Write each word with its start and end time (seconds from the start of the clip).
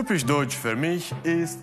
Typisch 0.00 0.24
deutsch 0.24 0.56
für 0.56 0.76
mich 0.76 1.14
ist, 1.24 1.60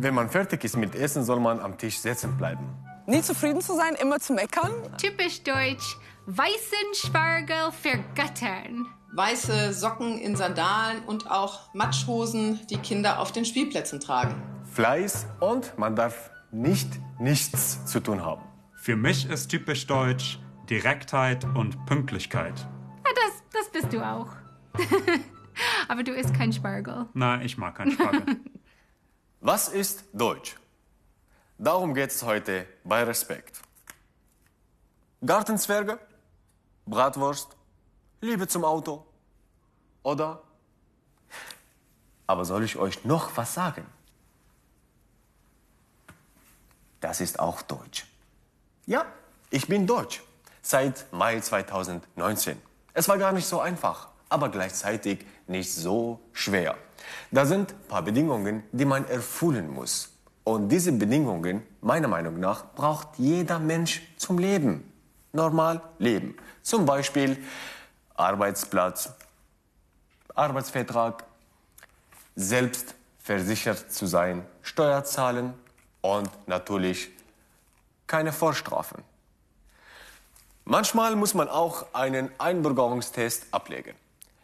wenn 0.00 0.12
man 0.12 0.28
fertig 0.28 0.64
ist 0.64 0.76
mit 0.76 0.96
Essen, 0.96 1.22
soll 1.22 1.38
man 1.38 1.60
am 1.60 1.78
Tisch 1.78 2.00
sitzen 2.00 2.36
bleiben. 2.36 2.66
Nie 3.06 3.22
zufrieden 3.22 3.60
zu 3.60 3.76
sein, 3.76 3.94
immer 3.94 4.18
zu 4.18 4.32
meckern. 4.32 4.72
Typisch 4.98 5.40
deutsch. 5.44 5.98
Weißen 6.26 6.94
Spargel 6.94 7.70
vergöttern. 7.80 8.88
Weiße 9.14 9.72
Socken 9.72 10.18
in 10.18 10.34
Sandalen 10.34 11.04
und 11.04 11.30
auch 11.30 11.72
Matschhosen, 11.74 12.58
die 12.66 12.78
Kinder 12.78 13.20
auf 13.20 13.30
den 13.30 13.44
Spielplätzen 13.44 14.00
tragen. 14.00 14.42
Fleiß 14.72 15.26
und 15.38 15.78
man 15.78 15.94
darf 15.94 16.28
nicht 16.50 16.88
nichts 17.20 17.86
zu 17.86 18.00
tun 18.00 18.24
haben. 18.24 18.42
Für 18.74 18.96
mich 18.96 19.30
ist 19.30 19.46
typisch 19.46 19.86
deutsch 19.86 20.40
Direktheit 20.68 21.44
und 21.54 21.86
Pünktlichkeit. 21.86 22.66
Ja, 23.06 23.12
das, 23.14 23.62
das 23.62 23.70
bist 23.70 23.92
du 23.92 24.04
auch. 24.04 24.26
Aber 25.88 26.02
du 26.02 26.12
isst 26.12 26.34
kein 26.34 26.52
Spargel. 26.52 27.06
Na, 27.14 27.42
ich 27.42 27.58
mag 27.58 27.74
keinen 27.76 27.92
Spargel. 27.92 28.40
Was 29.40 29.68
ist 29.68 30.04
Deutsch? 30.12 30.56
Darum 31.58 31.94
geht 31.94 32.10
es 32.10 32.22
heute 32.22 32.66
bei 32.84 33.02
Respekt. 33.04 33.60
Gartenzwerge, 35.24 35.98
Bratwurst, 36.86 37.56
Liebe 38.20 38.48
zum 38.48 38.64
Auto 38.64 39.06
oder... 40.02 40.42
Aber 42.26 42.44
soll 42.44 42.64
ich 42.64 42.76
euch 42.76 43.04
noch 43.04 43.36
was 43.36 43.52
sagen? 43.52 43.84
Das 47.00 47.20
ist 47.20 47.40
auch 47.40 47.62
Deutsch. 47.62 48.06
Ja, 48.86 49.04
ich 49.50 49.66
bin 49.66 49.86
Deutsch. 49.86 50.22
Seit 50.62 51.12
Mai 51.12 51.40
2019. 51.40 52.62
Es 52.94 53.08
war 53.08 53.18
gar 53.18 53.32
nicht 53.32 53.46
so 53.46 53.60
einfach, 53.60 54.11
aber 54.32 54.48
gleichzeitig 54.48 55.26
nicht 55.46 55.72
so 55.72 56.20
schwer. 56.32 56.76
Da 57.30 57.44
sind 57.46 57.72
ein 57.72 57.88
paar 57.88 58.02
Bedingungen, 58.02 58.62
die 58.72 58.84
man 58.84 59.06
erfüllen 59.08 59.70
muss. 59.70 60.10
Und 60.44 60.68
diese 60.68 60.92
Bedingungen, 60.92 61.62
meiner 61.80 62.08
Meinung 62.08 62.40
nach, 62.40 62.74
braucht 62.74 63.18
jeder 63.18 63.58
Mensch 63.58 64.02
zum 64.16 64.38
Leben. 64.38 64.92
Normal 65.32 65.80
leben. 65.98 66.36
Zum 66.62 66.84
Beispiel 66.84 67.42
Arbeitsplatz, 68.14 69.12
Arbeitsvertrag, 70.34 71.24
selbst 72.34 72.94
versichert 73.18 73.92
zu 73.92 74.06
sein, 74.06 74.44
Steuer 74.62 75.04
zahlen 75.04 75.54
und 76.00 76.30
natürlich 76.48 77.10
keine 78.06 78.32
Vorstrafen. 78.32 79.02
Manchmal 80.64 81.16
muss 81.16 81.34
man 81.34 81.48
auch 81.48 81.86
einen 81.92 82.30
Einbürgerungstest 82.38 83.46
ablegen. 83.52 83.94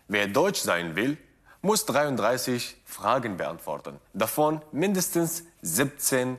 Wer 0.08 0.26
Deutsch 0.26 0.60
sein 0.60 0.96
will, 0.96 1.18
muss 1.60 1.84
33 1.84 2.80
Fragen 2.86 3.36
beantworten. 3.36 4.00
Davon 4.14 4.62
mindestens 4.72 5.44
17 5.60 6.38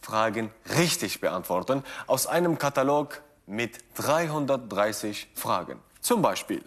Fragen 0.00 0.50
richtig 0.74 1.20
beantworten 1.20 1.84
aus 2.06 2.26
einem 2.26 2.56
Katalog 2.56 3.20
mit 3.46 3.78
330 3.96 5.28
Fragen. 5.34 5.80
Zum 6.00 6.22
Beispiel 6.22 6.64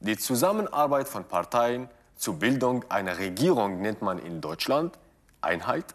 die 0.00 0.16
Zusammenarbeit 0.16 1.06
von 1.06 1.24
Parteien 1.24 1.88
zur 2.16 2.34
Bildung 2.40 2.84
einer 2.90 3.18
Regierung 3.18 3.80
nennt 3.80 4.02
man 4.02 4.18
in 4.18 4.40
Deutschland 4.40 4.98
Einheit, 5.40 5.94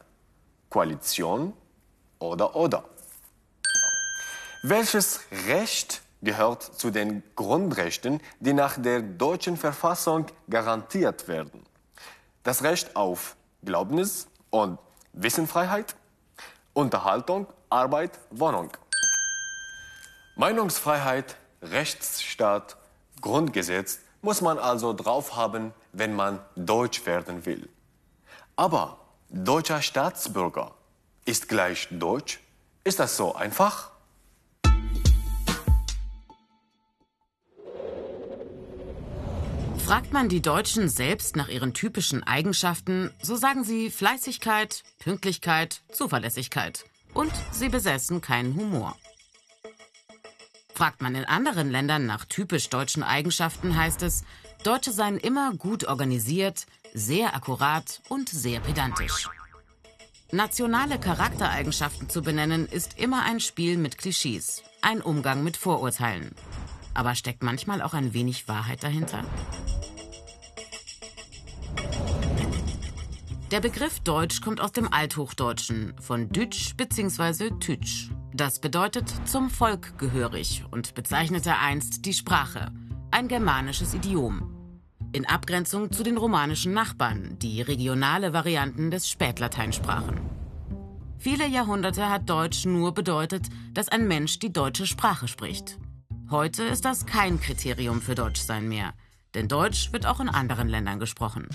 Koalition 0.70 1.52
oder 2.20 2.56
oder. 2.56 2.86
Welches 4.64 5.20
Recht 5.48 6.02
gehört 6.22 6.64
zu 6.64 6.92
den 6.92 7.24
Grundrechten, 7.36 8.22
die 8.40 8.54
nach 8.54 8.82
der 8.82 9.02
deutschen 9.02 9.58
Verfassung 9.58 10.26
garantiert 10.50 11.28
werden? 11.28 11.64
Das 12.44 12.64
Recht 12.64 12.96
auf 12.96 13.36
Glaubnis 13.64 14.28
und 14.50 14.80
Wissenfreiheit, 15.14 15.96
Unterhaltung, 16.74 17.48
Arbeit, 17.70 18.20
Wohnung. 18.30 18.72
Meinungsfreiheit, 20.36 21.38
Rechtsstaat, 21.62 22.78
Grundgesetz 23.20 24.00
muss 24.22 24.42
man 24.42 24.58
also 24.58 24.94
drauf 24.94 25.36
haben, 25.36 25.74
wenn 25.94 26.16
man 26.16 26.40
Deutsch 26.56 27.06
werden 27.06 27.46
will. 27.46 27.70
Aber 28.56 28.98
deutscher 29.30 29.82
Staatsbürger 29.82 30.74
ist 31.26 31.48
gleich 31.48 31.88
Deutsch? 31.92 32.40
Ist 32.84 33.00
das 33.00 33.18
so 33.18 33.36
einfach? 33.36 33.91
Fragt 39.92 40.14
man 40.14 40.30
die 40.30 40.42
Deutschen 40.42 40.88
selbst 40.88 41.36
nach 41.36 41.50
ihren 41.50 41.74
typischen 41.74 42.24
Eigenschaften, 42.24 43.12
so 43.22 43.36
sagen 43.36 43.66
sie 43.66 43.92
Fleißigkeit, 43.92 44.84
Pünktlichkeit, 45.00 45.82
Zuverlässigkeit. 45.92 46.86
Und 47.14 47.34
sie 47.52 47.68
besessen 47.68 48.22
keinen 48.22 48.56
Humor. 48.56 48.96
Fragt 50.74 51.02
man 51.02 51.14
in 51.14 51.26
anderen 51.26 51.70
Ländern 51.70 52.06
nach 52.06 52.24
typisch 52.24 52.70
deutschen 52.70 53.04
Eigenschaften, 53.04 53.76
heißt 53.76 54.02
es, 54.04 54.24
Deutsche 54.64 54.94
seien 54.94 55.18
immer 55.18 55.52
gut 55.56 55.84
organisiert, 55.84 56.68
sehr 56.94 57.36
akkurat 57.36 58.02
und 58.08 58.30
sehr 58.30 58.62
pedantisch. 58.62 59.28
Nationale 60.32 61.02
Charaktereigenschaften 61.02 62.08
zu 62.08 62.22
benennen, 62.22 62.66
ist 62.66 62.98
immer 62.98 63.24
ein 63.24 63.42
Spiel 63.42 63.76
mit 63.76 63.98
Klischees, 63.98 64.64
ein 64.82 65.02
Umgang 65.02 65.44
mit 65.44 65.58
Vorurteilen. 65.58 66.34
Aber 66.94 67.16
steckt 67.16 67.44
manchmal 67.44 67.82
auch 67.82 67.94
ein 67.94 68.14
wenig 68.14 68.48
Wahrheit 68.48 68.84
dahinter? 68.84 69.24
Der 73.52 73.60
Begriff 73.60 74.00
Deutsch 74.00 74.40
kommt 74.40 74.62
aus 74.62 74.72
dem 74.72 74.94
Althochdeutschen, 74.94 75.94
von 76.00 76.30
Dütsch 76.30 76.78
bzw. 76.78 77.50
Tütsch. 77.60 78.10
Das 78.34 78.62
bedeutet 78.62 79.14
zum 79.28 79.50
Volk 79.50 79.98
gehörig 79.98 80.64
und 80.72 80.94
bezeichnete 80.96 81.58
einst 81.58 82.06
die 82.06 82.14
Sprache, 82.14 82.72
ein 83.12 83.28
germanisches 83.28 83.94
Idiom. 83.94 84.56
In 85.12 85.26
Abgrenzung 85.28 85.92
zu 85.92 86.02
den 86.02 86.16
romanischen 86.16 86.72
Nachbarn, 86.74 87.38
die 87.40 87.62
regionale 87.62 88.32
Varianten 88.32 88.90
des 88.90 89.10
Spätlatein 89.10 89.74
sprachen. 89.74 90.22
Viele 91.18 91.46
Jahrhunderte 91.46 92.10
hat 92.10 92.30
Deutsch 92.30 92.64
nur 92.64 92.94
bedeutet, 92.94 93.50
dass 93.74 93.90
ein 93.90 94.08
Mensch 94.08 94.40
die 94.40 94.54
deutsche 94.54 94.88
Sprache 94.88 95.28
spricht. 95.28 95.78
Heute 96.30 96.64
ist 96.64 96.86
das 96.86 97.06
kein 97.06 97.42
Kriterium 97.42 98.02
für 98.02 98.16
Deutschsein 98.16 98.70
mehr, 98.70 98.94
denn 99.34 99.50
Deutsch 99.50 99.92
wird 99.92 100.06
auch 100.06 100.22
in 100.22 100.30
anderen 100.30 100.70
Ländern 100.70 101.02
gesprochen. 101.02 101.50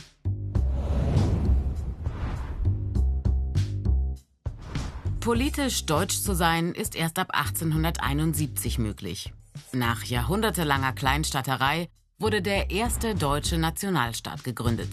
Politisch 5.26 5.86
deutsch 5.86 6.20
zu 6.22 6.36
sein 6.36 6.72
ist 6.72 6.94
erst 6.94 7.18
ab 7.18 7.30
1871 7.32 8.78
möglich. 8.78 9.32
Nach 9.72 10.04
jahrhundertelanger 10.04 10.92
Kleinstaaterei 10.92 11.88
wurde 12.20 12.42
der 12.42 12.70
erste 12.70 13.16
deutsche 13.16 13.58
Nationalstaat 13.58 14.44
gegründet. 14.44 14.90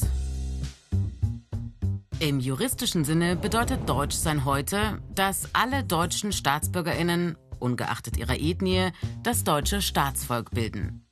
Im 2.18 2.40
juristischen 2.40 3.06
Sinne 3.06 3.36
bedeutet 3.36 3.88
Deutschsein 3.88 4.44
heute, 4.44 5.04
dass 5.14 5.54
alle 5.54 5.84
deutschen 5.84 6.32
Staatsbürgerinnen, 6.32 7.38
ungeachtet 7.60 8.18
ihrer 8.18 8.40
Ethnie, 8.40 8.90
das 9.22 9.44
deutsche 9.44 9.84
Staatsvolk 9.84 10.50
bilden. 10.50 11.06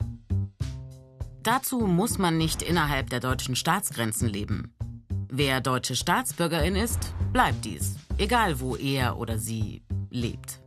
Dazu 1.44 1.82
muss 1.82 2.18
man 2.18 2.40
nicht 2.40 2.64
innerhalb 2.64 3.12
der 3.12 3.20
deutschen 3.20 3.56
Staatsgrenzen 3.56 4.28
leben. 4.28 4.74
Wer 5.30 5.62
deutsche 5.62 5.96
Staatsbürgerin 5.96 6.76
ist, 6.76 7.14
bleibt 7.32 7.64
dies, 7.64 7.96
egal 8.22 8.60
wo 8.60 8.76
er 8.76 9.18
oder 9.18 9.40
sie 9.40 9.82
lebt. 10.12 10.62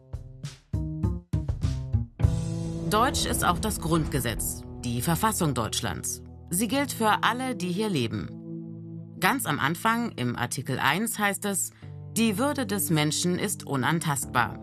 Deutsch 2.90 3.26
ist 3.26 3.44
auch 3.44 3.60
das 3.60 3.80
Grundgesetz, 3.80 4.62
die 4.84 5.00
Verfassung 5.00 5.54
Deutschlands. 5.54 6.22
Sie 6.50 6.68
gilt 6.68 6.92
für 6.92 7.22
alle, 7.22 7.54
die 7.54 7.70
hier 7.70 7.88
leben. 7.88 8.28
Ganz 9.20 9.46
am 9.46 9.58
Anfang, 9.60 10.10
im 10.12 10.36
Artikel 10.36 10.78
1, 10.78 11.18
heißt 11.18 11.44
es, 11.44 11.70
die 12.16 12.38
Würde 12.38 12.66
des 12.66 12.90
Menschen 12.90 13.38
ist 13.38 13.66
unantastbar. 13.66 14.58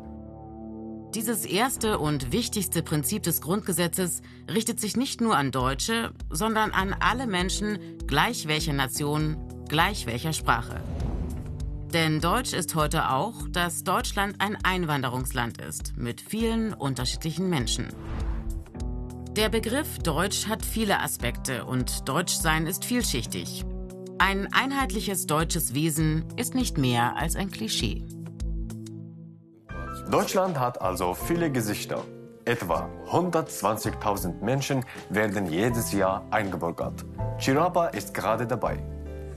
Dieses 1.15 1.45
erste 1.45 1.97
und 1.97 2.31
wichtigste 2.31 2.83
Prinzip 2.83 3.23
des 3.23 3.41
Grundgesetzes 3.41 4.21
richtet 4.49 4.79
sich 4.79 4.95
nicht 4.95 5.19
nur 5.19 5.35
an 5.35 5.51
Deutsche, 5.51 6.13
sondern 6.29 6.71
an 6.71 6.93
alle 6.99 7.27
Menschen, 7.27 7.97
gleich 8.05 8.47
welcher 8.47 8.73
Nation, 8.73 9.37
gleich 9.67 10.05
welcher 10.05 10.33
Sprache. 10.33 10.81
Denn 11.93 12.21
Deutsch 12.21 12.53
ist 12.53 12.75
heute 12.75 13.09
auch, 13.09 13.33
dass 13.49 13.83
Deutschland 13.83 14.35
ein 14.39 14.57
Einwanderungsland 14.63 15.59
ist, 15.59 15.97
mit 15.97 16.21
vielen 16.21 16.73
unterschiedlichen 16.73 17.49
Menschen. 17.49 17.89
Der 19.31 19.49
Begriff 19.49 19.99
Deutsch 19.99 20.47
hat 20.47 20.63
viele 20.63 21.01
Aspekte 21.01 21.65
und 21.65 22.07
Deutschsein 22.07 22.65
ist 22.65 22.85
vielschichtig. 22.85 23.65
Ein 24.19 24.53
einheitliches 24.53 25.25
deutsches 25.25 25.73
Wesen 25.73 26.25
ist 26.37 26.55
nicht 26.55 26.77
mehr 26.77 27.17
als 27.17 27.35
ein 27.35 27.51
Klischee. 27.51 28.05
Deutschland 30.09 30.59
hat 30.59 30.81
also 30.81 31.13
viele 31.13 31.51
Gesichter. 31.51 32.05
Etwa 32.45 32.89
120.000 33.09 34.41
Menschen 34.41 34.85
werden 35.09 35.45
jedes 35.47 35.91
Jahr 35.91 36.25
eingebürgert. 36.31 37.05
Chirapa 37.37 37.87
ist 37.87 38.13
gerade 38.13 38.47
dabei. 38.47 38.81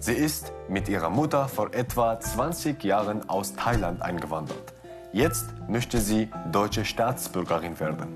Sie 0.04 0.12
ist 0.12 0.52
mit 0.68 0.86
ihrer 0.90 1.08
Mutter 1.08 1.48
vor 1.48 1.72
etwa 1.72 2.20
20 2.20 2.84
Jahren 2.84 3.26
aus 3.26 3.54
Thailand 3.54 4.02
eingewandert. 4.02 4.74
Jetzt 5.14 5.46
möchte 5.66 5.98
sie 5.98 6.28
deutsche 6.52 6.84
Staatsbürgerin 6.84 7.80
werden. 7.80 8.08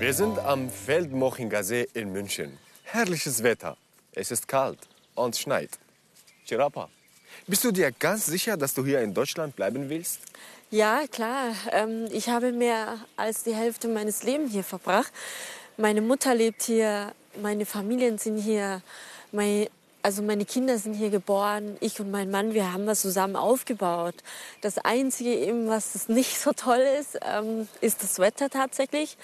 Wir 0.00 0.12
sind 0.12 0.36
am 0.40 0.68
Feldmochinger 0.68 1.62
See 1.62 1.86
in 1.94 2.10
München. 2.10 2.58
Herrliches 2.82 3.44
Wetter. 3.44 3.76
Es 4.10 4.32
ist 4.32 4.48
kalt 4.48 4.80
und 5.14 5.36
schneit. 5.36 5.78
Chirapa, 6.44 6.88
bist 7.46 7.62
du 7.62 7.70
dir 7.70 7.92
ganz 7.92 8.26
sicher, 8.26 8.56
dass 8.56 8.74
du 8.74 8.84
hier 8.84 9.00
in 9.00 9.14
Deutschland 9.14 9.54
bleiben 9.54 9.88
willst? 9.88 10.18
Ja, 10.72 11.02
klar. 11.06 11.54
Ähm, 11.70 12.08
ich 12.10 12.30
habe 12.30 12.50
mehr 12.50 12.98
als 13.14 13.44
die 13.44 13.54
Hälfte 13.54 13.86
meines 13.86 14.24
Lebens 14.24 14.50
hier 14.50 14.64
verbracht. 14.64 15.12
Meine 15.82 16.00
Mutter 16.00 16.32
lebt 16.36 16.62
hier, 16.62 17.12
meine 17.40 17.66
Familien 17.66 18.16
sind 18.16 18.38
hier, 18.38 18.82
mein, 19.32 19.66
also 20.00 20.22
meine 20.22 20.44
Kinder 20.44 20.78
sind 20.78 20.94
hier 20.94 21.10
geboren. 21.10 21.76
Ich 21.80 21.98
und 21.98 22.12
mein 22.12 22.30
Mann, 22.30 22.54
wir 22.54 22.72
haben 22.72 22.86
was 22.86 23.00
zusammen 23.00 23.34
aufgebaut. 23.34 24.14
Das 24.60 24.78
Einzige 24.78 25.34
eben, 25.34 25.68
was 25.68 26.08
nicht 26.08 26.38
so 26.38 26.52
toll 26.52 26.78
ist, 27.00 27.18
ähm, 27.28 27.66
ist 27.80 28.00
das 28.04 28.20
Wetter 28.20 28.48
tatsächlich. 28.48 29.16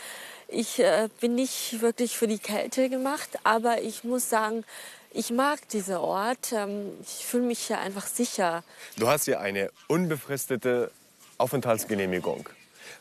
Ich 0.48 0.80
äh, 0.80 1.08
bin 1.20 1.36
nicht 1.36 1.80
wirklich 1.80 2.16
für 2.16 2.26
die 2.26 2.40
Kälte 2.40 2.88
gemacht, 2.88 3.38
aber 3.44 3.80
ich 3.82 4.02
muss 4.02 4.28
sagen, 4.28 4.64
ich 5.12 5.30
mag 5.30 5.60
diesen 5.68 5.98
Ort. 5.98 6.50
Ähm, 6.50 6.90
ich 7.02 7.24
fühle 7.24 7.44
mich 7.44 7.68
hier 7.68 7.78
einfach 7.78 8.08
sicher. 8.08 8.64
Du 8.96 9.06
hast 9.06 9.26
hier 9.26 9.38
eine 9.38 9.70
unbefristete 9.86 10.90
Aufenthaltsgenehmigung. 11.36 12.48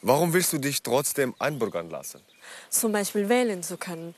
Warum 0.04 0.34
willst 0.34 0.54
du 0.54 0.60
dich 0.60 0.84
trotzdem 0.84 1.34
einbürgern 1.40 1.90
lassen? 1.90 2.22
Zum 2.70 2.92
Beispiel 2.92 3.30
wählen 3.30 3.64
zu 3.64 3.78
können. 3.78 4.16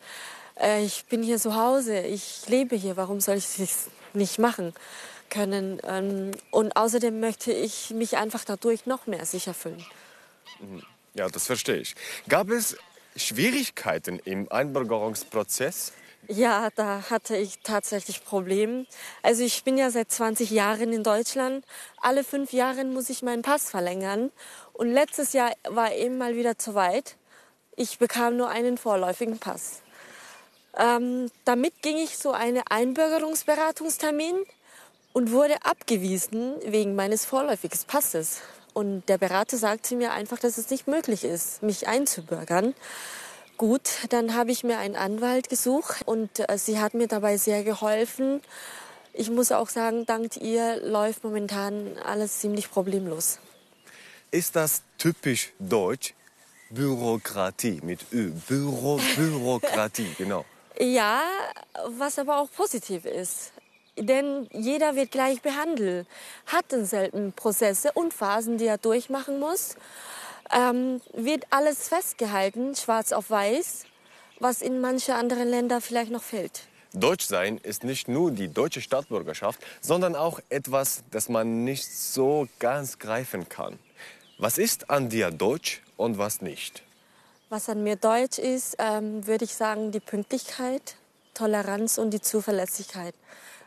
Äh, 0.60 0.84
ich 0.84 1.06
bin 1.06 1.24
hier 1.24 1.38
zu 1.38 1.56
Hause, 1.56 2.02
ich 2.02 2.48
lebe 2.48 2.76
hier, 2.76 2.98
warum 2.98 3.20
soll 3.22 3.38
ich 3.38 3.60
es 3.60 3.90
nicht 4.14 4.40
machen 4.40 4.74
können? 5.30 5.80
Ähm, 5.84 6.32
und 6.52 6.76
außerdem 6.76 7.20
möchte 7.20 7.52
ich 7.52 7.92
mich 7.92 8.18
einfach 8.18 8.44
dadurch 8.46 8.86
noch 8.86 9.08
mehr 9.08 9.26
sicher 9.26 9.54
fühlen. 9.54 9.84
Mhm. 10.60 10.84
Ja, 11.16 11.28
das 11.28 11.48
verstehe 11.48 11.78
ich. 11.78 11.96
Gab 12.28 12.50
es 12.50 12.78
Schwierigkeiten 13.16 14.20
im 14.20 14.52
Einbürgerungsprozess? 14.52 15.94
Ja, 16.28 16.70
da 16.76 17.10
hatte 17.10 17.36
ich 17.36 17.60
tatsächlich 17.64 18.24
Probleme. 18.24 18.86
Also 19.24 19.44
ich 19.44 19.64
bin 19.64 19.78
ja 19.78 19.90
seit 19.90 20.12
20 20.12 20.52
Jahren 20.52 20.94
in 20.94 21.04
Deutschland. 21.04 21.66
Alle 22.02 22.24
fünf 22.24 22.54
Jahre 22.54 22.86
muss 22.86 23.10
ich 23.10 23.24
meinen 23.24 23.42
Pass 23.42 23.70
verlängern. 23.70 24.32
Und 24.74 24.92
letztes 24.92 25.34
Jahr 25.34 25.52
war 25.68 25.92
eben 25.94 26.18
mal 26.18 26.36
wieder 26.36 26.58
zu 26.58 26.76
weit. 26.76 27.16
Ich 27.82 27.98
bekam 27.98 28.36
nur 28.36 28.50
einen 28.50 28.78
vorläufigen 28.78 29.40
Pass. 29.40 29.84
Ähm, 30.78 31.32
damit 31.46 31.82
ging 31.82 31.96
ich 31.96 32.18
so 32.18 32.34
einen 32.34 32.62
Einbürgerungsberatungstermin 32.70 34.36
und 35.14 35.32
wurde 35.32 35.64
abgewiesen 35.64 36.56
wegen 36.66 36.96
meines 36.96 37.24
vorläufigen 37.24 37.80
Passes. 37.88 38.42
Und 38.74 39.08
der 39.08 39.18
Berater 39.18 39.56
sagte 39.56 39.96
mir 39.96 40.12
einfach, 40.12 40.40
dass 40.40 40.58
es 40.58 40.70
nicht 40.70 40.90
möglich 40.90 41.24
ist, 41.24 41.64
mich 41.64 41.88
einzubürgern. 41.88 42.76
Gut, 43.56 43.90
dann 44.10 44.36
habe 44.36 44.52
ich 44.52 44.66
mir 44.66 44.78
einen 44.78 44.98
Anwalt 44.98 45.48
gesucht 45.48 46.02
und 46.06 46.50
äh, 46.50 46.58
sie 46.58 46.82
hat 46.82 46.96
mir 46.96 47.08
dabei 47.08 47.38
sehr 47.38 47.64
geholfen. 47.64 48.42
Ich 49.14 49.30
muss 49.30 49.54
auch 49.54 49.70
sagen, 49.70 50.06
dank 50.06 50.36
ihr 50.36 50.82
läuft 50.82 51.24
momentan 51.24 51.98
alles 52.04 52.40
ziemlich 52.40 52.70
problemlos. 52.70 53.40
Ist 54.32 54.58
das 54.58 54.82
typisch 54.98 55.54
deutsch? 55.60 56.14
Bürokratie 56.70 57.80
mit 57.84 58.06
Ö. 58.12 58.32
Büro, 58.48 59.00
Bürokratie, 59.16 60.14
genau. 60.18 60.46
Ja, 60.80 61.22
was 61.88 62.20
aber 62.20 62.40
auch 62.40 62.50
positiv 62.52 63.06
ist. 63.06 63.52
Denn 63.98 64.48
jeder 64.54 64.96
wird 64.96 65.12
gleich 65.12 65.42
behandelt, 65.42 66.08
hat 66.46 66.72
denselben 66.72 67.34
Prozesse 67.34 67.92
und 67.94 68.14
Phasen, 68.14 68.58
die 68.58 68.66
er 68.66 68.78
durchmachen 68.78 69.40
muss. 69.40 69.76
Ähm, 70.52 71.02
wird 71.14 71.46
alles 71.50 71.90
festgehalten, 71.90 72.76
schwarz 72.76 73.12
auf 73.12 73.30
weiß, 73.30 73.86
was 74.40 74.62
in 74.62 74.80
manche 74.80 75.16
anderen 75.16 75.50
Länder 75.50 75.82
vielleicht 75.82 76.12
noch 76.12 76.24
fehlt. 76.24 76.68
Deutschsein 76.94 77.58
ist 77.58 77.84
nicht 77.84 78.08
nur 78.08 78.32
die 78.32 78.48
deutsche 78.48 78.82
Staatsbürgerschaft, 78.82 79.60
sondern 79.82 80.16
auch 80.16 80.40
etwas, 80.50 81.04
das 81.12 81.30
man 81.30 81.64
nicht 81.64 81.86
so 81.86 82.48
ganz 82.58 82.98
greifen 82.98 83.48
kann. 83.50 83.78
Was 84.38 84.58
ist 84.58 84.90
an 84.90 85.10
dir 85.10 85.30
deutsch 85.30 85.84
und 86.00 86.18
was 86.18 86.42
nicht? 86.42 86.82
Was 87.50 87.68
an 87.68 87.84
mir 87.84 87.96
deutsch 87.96 88.40
ist, 88.40 88.76
ähm, 88.80 89.28
würde 89.28 89.46
ich 89.46 89.54
sagen, 89.54 89.92
die 89.92 90.00
Pünktlichkeit, 90.00 90.96
Toleranz 91.34 91.98
und 91.98 92.12
die 92.12 92.22
Zuverlässigkeit. 92.22 93.14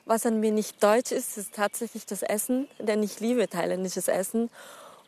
Was 0.06 0.24
an 0.24 0.40
mir 0.40 0.50
nicht 0.50 0.82
deutsch 0.82 1.12
ist, 1.12 1.36
ist 1.36 1.54
tatsächlich 1.54 2.06
das 2.06 2.22
Essen, 2.22 2.68
denn 2.78 3.02
ich 3.02 3.20
liebe 3.20 3.48
thailändisches 3.48 4.08
Essen. 4.08 4.50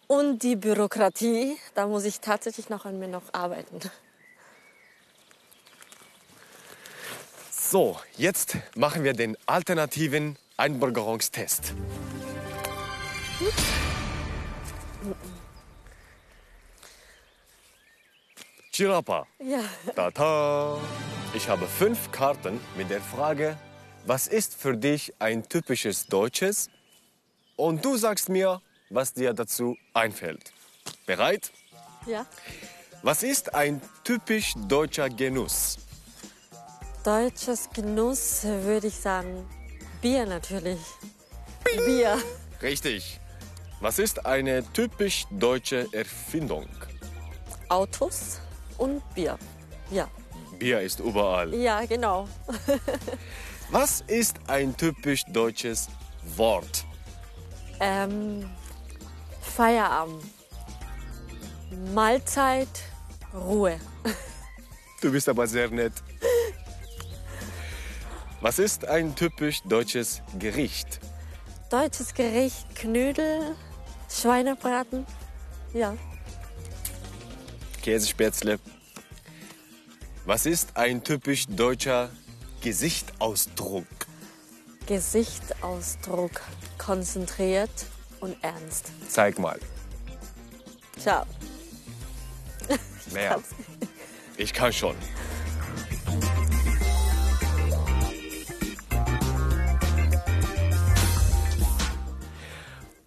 Und 0.07 0.43
die 0.43 0.55
Bürokratie, 0.55 1.57
da 1.75 1.87
muss 1.87 2.05
ich 2.05 2.21
tatsächlich 2.21 2.69
noch 2.69 2.85
an 2.85 2.99
mir 2.99 3.09
noch 3.09 3.33
arbeiten. 3.33 3.81
So, 7.51 7.99
jetzt 8.17 8.57
machen 8.77 9.03
wir 9.03 9.15
den 9.15 9.37
alternativen 9.47 10.37
Einbürgerungstest. 10.59 11.73
Chirapa. 18.75 19.29
Ja. 19.39 19.61
Tata. 19.95 20.81
Ich 21.33 21.49
habe 21.49 21.65
fünf 21.69 22.11
Karten 22.11 22.59
mit 22.77 22.91
der 22.91 23.01
Frage, 23.01 23.57
was 24.05 24.27
ist 24.27 24.57
für 24.57 24.77
dich 24.77 25.15
ein 25.21 25.49
typisches 25.49 26.07
Deutsches? 26.07 26.71
Und 27.55 27.85
du 27.85 27.97
sagst 27.97 28.29
mir, 28.29 28.61
was 28.91 29.13
dir 29.13 29.33
dazu 29.33 29.77
einfällt. 29.93 30.53
Bereit? 31.07 31.53
Ja. 32.05 32.27
Was 33.05 33.23
ist 33.23 33.55
ein 33.55 33.81
typisch 34.03 34.55
deutscher 34.67 35.09
Genuss? 35.09 35.79
Deutsches 37.05 37.71
Genuss 37.73 38.43
würde 38.43 38.89
ich 38.89 38.97
sagen, 38.97 39.49
Bier 40.03 40.27
natürlich. 40.27 40.81
Bier. 41.87 42.19
Richtig. 42.61 43.21
Was 43.81 44.01
ist 44.01 44.27
eine 44.27 44.65
typisch 44.73 45.27
deutsche 45.31 45.87
Erfindung? 45.93 46.67
Autos 47.69 48.41
und 48.79 49.03
Bier. 49.15 49.39
Ja. 49.91 50.09
Bier 50.59 50.81
ist 50.81 51.01
überall. 51.01 51.55
Ja, 51.55 51.85
genau. 51.85 52.29
Was 53.71 54.03
ist 54.03 54.37
ein 54.47 54.77
typisch 54.77 55.25
deutsches 55.29 55.89
Wort? 56.37 56.85
Ähm, 57.81 58.49
Feierabend. 59.41 60.23
Mahlzeit, 61.93 62.69
Ruhe. 63.35 63.79
Du 65.01 65.13
bist 65.13 65.29
aber 65.29 65.47
sehr 65.47 65.69
nett. 65.69 65.93
Was 68.41 68.59
ist 68.59 68.87
ein 68.87 69.15
typisch 69.15 69.61
deutsches 69.65 70.23
Gericht? 70.39 70.99
Deutsches 71.69 72.15
Gericht, 72.15 72.75
Knödel, 72.75 73.55
Schweinebraten. 74.09 75.05
Ja. 75.75 75.95
Käsespätzle. 77.85 78.59
Was 80.25 80.47
ist 80.47 80.75
ein 80.75 81.05
typisch 81.05 81.45
deutscher 81.47 82.09
Gesichtsausdruck? 82.63 83.85
Gesichtsausdruck, 84.87 86.41
konzentriert 86.79 87.69
und 88.21 88.43
ernst. 88.43 88.91
Zeig 89.07 89.39
mal. 89.39 89.61
Ciao. 90.99 91.27
Mehr. 93.13 93.39
Ich 94.37 94.53
kann 94.53 94.73
schon. 94.73 94.97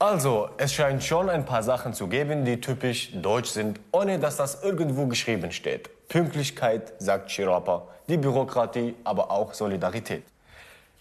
Also, 0.09 0.47
es 0.55 0.71
scheint 0.73 1.03
schon 1.03 1.29
ein 1.29 1.43
paar 1.43 1.63
Sachen 1.63 1.93
zu 1.93 2.07
geben, 2.07 2.45
die 2.45 2.61
typisch 2.61 3.11
deutsch 3.11 3.49
sind, 3.49 3.77
ohne 3.91 4.17
dass 4.17 4.37
das 4.37 4.63
irgendwo 4.63 5.05
geschrieben 5.05 5.51
steht. 5.51 5.89
Pünktlichkeit, 6.07 6.93
sagt 6.97 7.29
Chirapa, 7.29 7.85
die 8.07 8.15
Bürokratie, 8.15 8.95
aber 9.03 9.29
auch 9.29 9.53
Solidarität. 9.53 10.23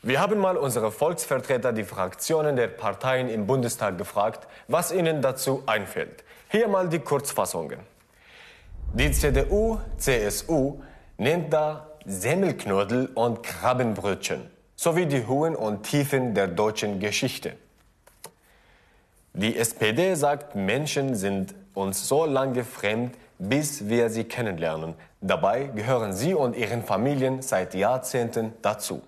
Wir 0.03 0.19
haben 0.19 0.41
mal 0.41 0.57
unsere 0.57 0.91
Volksvertreter, 0.91 1.73
die 1.73 1.85
Fraktionen 1.85 2.57
der 2.57 2.67
Parteien 2.67 3.29
im 3.29 3.47
Bundestag 3.47 3.97
gefragt, 3.97 4.49
was 4.67 4.91
ihnen 4.91 5.23
dazu 5.23 5.63
einfällt. 5.67 6.25
Hier 6.51 6.67
mal 6.67 6.89
die 6.89 6.99
Kurzfassungen. 6.99 7.79
Die 8.93 9.13
CDU, 9.13 9.79
CSU 9.99 10.81
nennt 11.17 11.53
da 11.53 11.87
Semmelknödel 12.07 13.11
und 13.15 13.45
Krabbenbrötchen 13.45 14.51
sowie 14.75 15.07
die 15.07 15.25
Höhen 15.29 15.55
und 15.55 15.85
Tiefen 15.85 16.35
der 16.35 16.49
deutschen 16.49 16.99
Geschichte. 16.99 17.57
Die 19.37 19.57
SPD 19.57 20.15
sagt, 20.15 20.55
Menschen 20.55 21.15
sind 21.15 21.55
uns 21.75 22.09
so 22.09 22.25
lange 22.25 22.65
fremd 22.65 23.15
bis 23.39 23.89
wir 23.89 24.11
sie 24.11 24.25
kennenlernen. 24.25 24.95
Dabei 25.21 25.65
gehören 25.65 26.13
sie 26.13 26.35
und 26.35 26.57
ihren 26.57 26.83
Familien 26.83 27.43
seit 27.43 27.75
Jahrzehnten 27.75 28.53
dazu. 28.63 29.03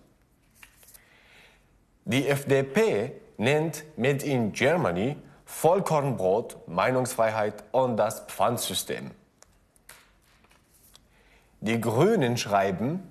Die 2.04 2.28
FDP 2.28 3.12
nennt 3.36 3.84
Made 3.96 4.24
in 4.24 4.52
Germany 4.52 5.16
Vollkornbrot, 5.44 6.68
Meinungsfreiheit 6.68 7.64
und 7.72 7.96
das 7.96 8.20
Pfandsystem. 8.26 9.10
Die 11.60 11.80
Grünen 11.80 12.36
schreiben 12.36 13.02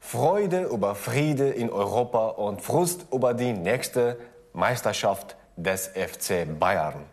Freude 0.00 0.64
über 0.64 0.94
Friede 0.94 1.48
in 1.48 1.70
Europa 1.70 2.28
und 2.28 2.60
Frust 2.60 3.06
über 3.12 3.34
die 3.34 3.52
nächste 3.52 4.18
Meisterschaft 4.52 5.36
des 5.56 5.88
FC 5.88 6.46
Bayern. 6.58 7.04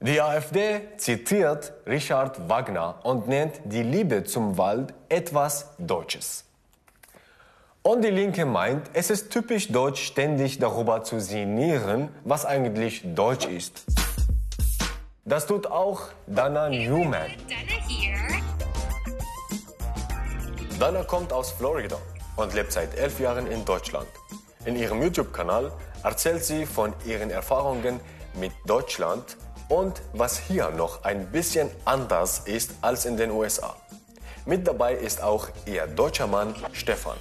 Die 0.00 0.20
AfD 0.20 0.80
zitiert 0.96 1.74
Richard 1.86 2.48
Wagner 2.48 3.00
und 3.02 3.28
nennt 3.28 3.60
die 3.64 3.82
Liebe 3.82 4.24
zum 4.24 4.56
Wald 4.56 4.94
etwas 5.10 5.74
Deutsches. 5.76 6.44
Und 7.82 8.02
die 8.02 8.10
Linke 8.10 8.46
meint, 8.46 8.90
es 8.92 9.10
ist 9.10 9.30
typisch 9.30 9.68
deutsch, 9.68 10.02
ständig 10.02 10.58
darüber 10.58 11.02
zu 11.02 11.20
sinnieren, 11.20 12.08
was 12.24 12.46
eigentlich 12.46 13.02
deutsch 13.14 13.46
ist. 13.46 13.84
Das 15.24 15.46
tut 15.46 15.66
auch 15.66 16.08
Dana 16.26 16.68
Newman. 16.70 17.30
Dana 20.78 21.04
kommt 21.04 21.30
aus 21.32 21.50
Florida 21.52 21.96
und 22.36 22.54
lebt 22.54 22.72
seit 22.72 22.96
elf 22.96 23.20
Jahren 23.20 23.46
in 23.46 23.64
Deutschland. 23.66 24.08
In 24.64 24.76
ihrem 24.76 25.02
YouTube-Kanal 25.02 25.72
erzählt 26.02 26.44
sie 26.44 26.66
von 26.66 26.94
ihren 27.06 27.30
Erfahrungen 27.30 28.00
mit 28.34 28.52
Deutschland 28.66 29.36
und 29.68 30.02
was 30.12 30.38
hier 30.38 30.70
noch 30.70 31.04
ein 31.04 31.30
bisschen 31.30 31.70
anders 31.84 32.40
ist 32.40 32.72
als 32.80 33.04
in 33.04 33.16
den 33.16 33.30
USA. 33.30 33.76
Mit 34.46 34.66
dabei 34.66 34.94
ist 34.94 35.22
auch 35.22 35.48
ihr 35.66 35.86
deutscher 35.86 36.26
Mann 36.26 36.54
Stefan. 36.72 37.16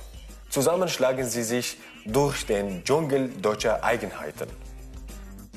Zusammen 0.49 0.87
schlagen 0.87 1.25
sie 1.25 1.43
sich 1.43 1.77
durch 2.05 2.45
den 2.45 2.83
Dschungel 2.83 3.29
deutscher 3.29 3.83
Eigenheiten. 3.83 4.49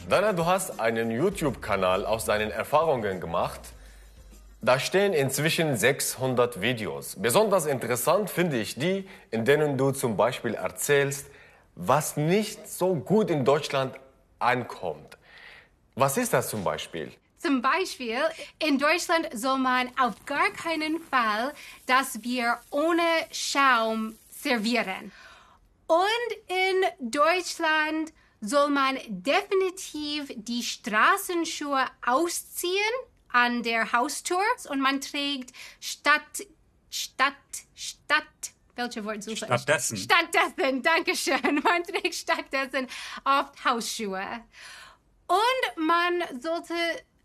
Dana, 0.08 0.32
du 0.32 0.44
hast 0.44 0.80
einen 0.80 1.10
YouTube-Kanal 1.10 2.04
aus 2.04 2.24
deinen 2.24 2.50
Erfahrungen 2.50 3.20
gemacht. 3.20 3.60
Da 4.60 4.78
stehen 4.78 5.12
inzwischen 5.12 5.76
600 5.76 6.60
Videos. 6.60 7.16
Besonders 7.18 7.66
interessant 7.66 8.28
finde 8.28 8.58
ich 8.58 8.74
die, 8.74 9.08
in 9.30 9.44
denen 9.44 9.78
du 9.78 9.92
zum 9.92 10.16
Beispiel 10.16 10.54
erzählst, 10.54 11.26
was 11.74 12.16
nicht 12.16 12.68
so 12.68 12.94
gut 12.94 13.30
in 13.30 13.44
Deutschland 13.44 13.94
ankommt. 14.38 15.16
Was 15.94 16.16
ist 16.16 16.32
das 16.32 16.48
zum 16.48 16.64
Beispiel? 16.64 17.12
Zum 17.38 17.60
Beispiel, 17.60 18.20
in 18.60 18.78
Deutschland 18.78 19.28
soll 19.32 19.58
man 19.58 19.90
auf 19.98 20.24
gar 20.26 20.50
keinen 20.50 21.00
Fall 21.00 21.52
das 21.86 22.18
Bier 22.20 22.58
ohne 22.70 23.02
Schaum 23.32 24.16
servieren. 24.30 25.10
Und 25.88 26.32
in 26.46 27.10
Deutschland 27.10 28.12
soll 28.40 28.70
man 28.70 28.98
definitiv 29.08 30.32
die 30.36 30.62
Straßenschuhe 30.62 31.84
ausziehen 32.06 32.92
an 33.28 33.62
der 33.62 33.92
Haustür 33.92 34.42
und 34.68 34.80
man 34.80 35.00
trägt 35.00 35.52
statt, 35.80 36.46
statt, 36.90 37.34
statt, 37.74 38.52
welche 38.76 39.04
Wort 39.04 39.22
suche 39.22 39.34
ich? 39.34 39.38
Stattdessen. 39.38 39.96
Stattdessen, 39.96 40.82
danke 40.82 41.14
schön. 41.16 41.60
Man 41.62 41.82
trägt 41.82 42.14
stattdessen 42.14 42.86
oft 43.24 43.64
Hausschuhe. 43.64 44.26
Und 45.26 45.86
man 45.86 46.40
sollte 46.40 46.74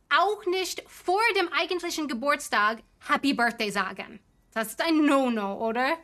auch 0.09 0.45
nicht 0.45 0.83
vor 0.87 1.19
dem 1.37 1.49
eigentlichen 1.51 2.07
Geburtstag 2.07 2.79
Happy 3.07 3.33
Birthday 3.33 3.69
sagen. 3.69 4.19
Das 4.53 4.67
ist 4.67 4.81
ein 4.81 5.05
No-No, 5.05 5.55
oder? 5.55 5.97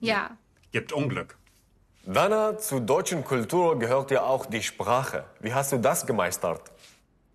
Ja. 0.00 0.36
Gibt 0.72 0.92
Unglück. 0.92 1.38
Dana, 2.06 2.58
zur 2.58 2.80
deutschen 2.80 3.24
Kultur 3.24 3.78
gehört 3.78 4.10
ja 4.10 4.22
auch 4.24 4.46
die 4.46 4.62
Sprache. 4.62 5.24
Wie 5.40 5.54
hast 5.54 5.72
du 5.72 5.78
das 5.78 6.06
gemeistert? 6.06 6.70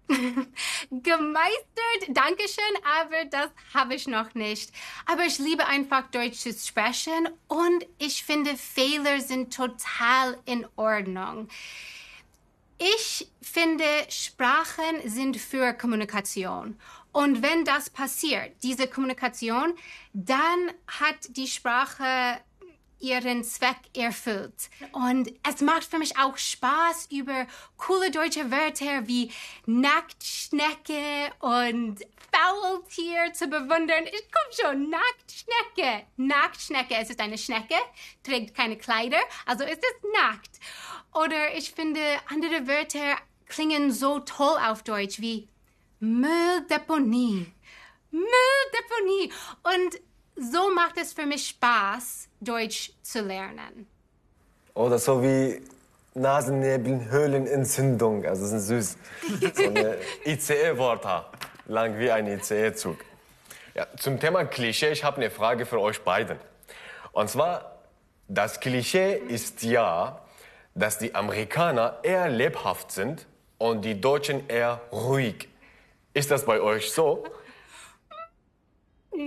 Gemeistert, 0.89 2.09
Dankeschön, 2.09 2.63
aber 2.99 3.25
das 3.25 3.49
habe 3.73 3.95
ich 3.95 4.07
noch 4.07 4.33
nicht. 4.33 4.71
Aber 5.05 5.25
ich 5.25 5.37
liebe 5.37 5.67
einfach 5.67 6.09
Deutsch 6.09 6.39
zu 6.39 6.53
sprechen 6.53 7.29
und 7.47 7.85
ich 7.99 8.23
finde, 8.23 8.55
Fehler 8.55 9.21
sind 9.21 9.53
total 9.53 10.37
in 10.45 10.65
Ordnung. 10.75 11.47
Ich 12.79 13.29
finde, 13.41 13.83
Sprachen 14.09 15.01
sind 15.03 15.37
für 15.37 15.73
Kommunikation. 15.73 16.79
Und 17.11 17.41
wenn 17.41 17.65
das 17.65 17.89
passiert, 17.89 18.51
diese 18.63 18.87
Kommunikation, 18.87 19.73
dann 20.13 20.71
hat 20.87 21.17
die 21.29 21.47
Sprache 21.47 22.39
ihren 22.99 23.43
Zweck 23.43 23.77
erfüllt. 23.95 24.69
Und 24.91 25.33
es 25.47 25.61
macht 25.61 25.85
für 25.85 25.99
mich 25.99 26.17
auch 26.17 26.37
Spaß, 26.37 27.07
über 27.11 27.47
coole 27.77 28.11
deutsche 28.11 28.51
Wörter 28.51 29.07
wie 29.07 29.31
Nacktschnecke 29.65 31.31
und 31.39 31.99
Faultier 32.31 33.33
zu 33.33 33.47
bewundern. 33.47 34.05
Ich 34.05 34.25
komm 34.31 34.71
schon, 34.71 34.89
Nacktschnecke. 34.89 36.05
Nacktschnecke, 36.17 36.95
es 36.95 37.09
ist 37.09 37.19
eine 37.19 37.37
Schnecke, 37.37 37.75
trägt 38.23 38.55
keine 38.55 38.77
Kleider, 38.77 39.19
also 39.45 39.63
ist 39.63 39.83
es 39.83 40.11
nackt. 40.13 40.59
Oder 41.13 41.55
ich 41.55 41.71
finde, 41.71 42.01
andere 42.27 42.67
Wörter 42.67 43.17
klingen 43.47 43.91
so 43.91 44.19
toll 44.19 44.57
auf 44.67 44.83
Deutsch 44.83 45.19
wie 45.19 45.49
Mülldeponie. 45.99 47.51
Mülldeponie. 48.11 49.33
Und 49.63 50.08
so 50.39 50.73
macht 50.73 50.97
es 50.97 51.13
für 51.13 51.25
mich 51.25 51.47
Spaß, 51.49 52.29
Deutsch 52.39 52.93
zu 53.01 53.21
lernen. 53.21 53.87
Oder 54.73 54.99
so 54.99 55.21
wie 55.21 55.61
Nasennebenhöhlenentzündung. 56.13 58.25
Also 58.25 58.43
das 58.43 58.53
ist 58.53 58.67
süß. 58.67 58.97
So 59.53 59.63
eine 59.63 59.97
ICE-Wörter. 60.25 61.29
Lang 61.67 61.99
wie 61.99 62.09
ein 62.11 62.27
ICE-Zug. 62.27 62.97
Ja, 63.75 63.87
zum 63.97 64.19
Thema 64.19 64.45
Klischee, 64.45 64.91
ich 64.91 65.03
habe 65.03 65.17
eine 65.17 65.29
Frage 65.29 65.65
für 65.65 65.79
euch 65.79 66.01
beiden. 66.01 66.39
Und 67.11 67.29
zwar, 67.29 67.75
das 68.27 68.59
Klischee 68.59 69.15
ist 69.15 69.61
ja, 69.63 70.19
dass 70.73 70.97
die 70.97 71.13
Amerikaner 71.13 71.99
eher 72.03 72.29
lebhaft 72.29 72.91
sind 72.91 73.27
und 73.57 73.83
die 73.83 74.01
Deutschen 74.01 74.49
eher 74.49 74.81
ruhig. 74.91 75.49
Ist 76.13 76.31
das 76.31 76.45
bei 76.45 76.61
euch 76.61 76.91
so? 76.91 77.23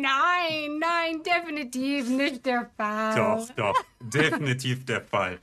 Nein, 0.02 0.80
nein, 0.80 1.22
definitiv 1.22 2.08
nicht 2.08 2.44
der 2.44 2.68
Fall. 2.76 3.14
Doch, 3.14 3.48
doch, 3.54 3.84
definitiv 4.00 4.84
der 4.84 5.00
Fall. 5.02 5.38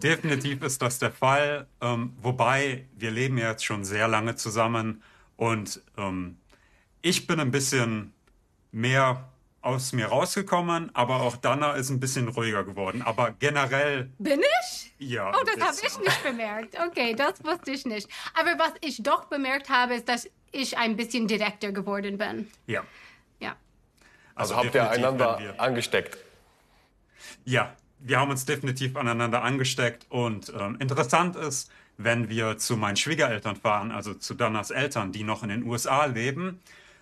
Definitiv 0.00 0.62
ist 0.62 0.80
das 0.80 1.00
der 1.00 1.10
Fall. 1.10 1.66
Ähm, 1.80 2.14
wobei, 2.22 2.86
wir 2.96 3.10
leben 3.10 3.38
jetzt 3.38 3.64
schon 3.64 3.84
sehr 3.84 4.06
lange 4.06 4.36
zusammen 4.36 5.02
und 5.36 5.82
ähm, 5.96 6.36
ich 7.02 7.26
bin 7.26 7.40
ein 7.40 7.50
bisschen 7.50 8.12
mehr 8.70 9.28
aus 9.62 9.92
mir 9.92 10.06
rausgekommen, 10.06 10.94
aber 10.94 11.20
auch 11.20 11.36
Dana 11.36 11.72
ist 11.72 11.90
ein 11.90 11.98
bisschen 11.98 12.28
ruhiger 12.28 12.62
geworden. 12.62 13.02
Aber 13.02 13.32
generell, 13.32 14.10
Bin 14.18 14.40
ich? 14.40 14.92
ja. 14.98 15.32
Oh, 15.34 15.44
das 15.44 15.60
habe 15.60 15.76
ich 15.86 15.98
nicht 15.98 16.22
bemerkt. 16.22 16.76
Okay, 16.88 17.14
das 17.14 17.44
wusste 17.44 17.72
ich 17.72 17.84
nicht. 17.84 18.08
Aber 18.34 18.58
was 18.58 18.72
ich 18.80 19.02
doch 19.02 19.24
bemerkt 19.24 19.68
habe, 19.68 19.94
ist, 19.96 20.08
dass 20.08 20.30
ich 20.52 20.78
ein 20.78 20.96
bisschen 20.96 21.26
direkter 21.26 21.72
geworden 21.72 22.16
bin. 22.18 22.48
Ja. 22.66 22.84
Also 24.38 24.56
habt 24.56 24.74
ihr 24.74 24.88
einander 24.88 25.54
angesteckt? 25.58 26.16
Ja, 27.44 27.74
wir 27.98 28.20
haben 28.20 28.30
uns 28.30 28.44
definitiv 28.44 28.96
aneinander 28.96 29.42
angesteckt 29.42 30.06
und 30.08 30.52
ähm, 30.58 30.76
interessant 30.78 31.36
ist, 31.36 31.70
wenn 31.96 32.28
wir 32.28 32.58
zu 32.58 32.76
meinen 32.76 32.96
Schwiegereltern 32.96 33.56
fahren, 33.56 33.90
also 33.90 34.14
zu 34.14 34.34
Danas 34.34 34.70
Eltern, 34.70 35.10
die 35.10 35.24
noch 35.24 35.42
in 35.42 35.48
den 35.48 35.64
USA 35.64 36.04
leben, 36.04 36.60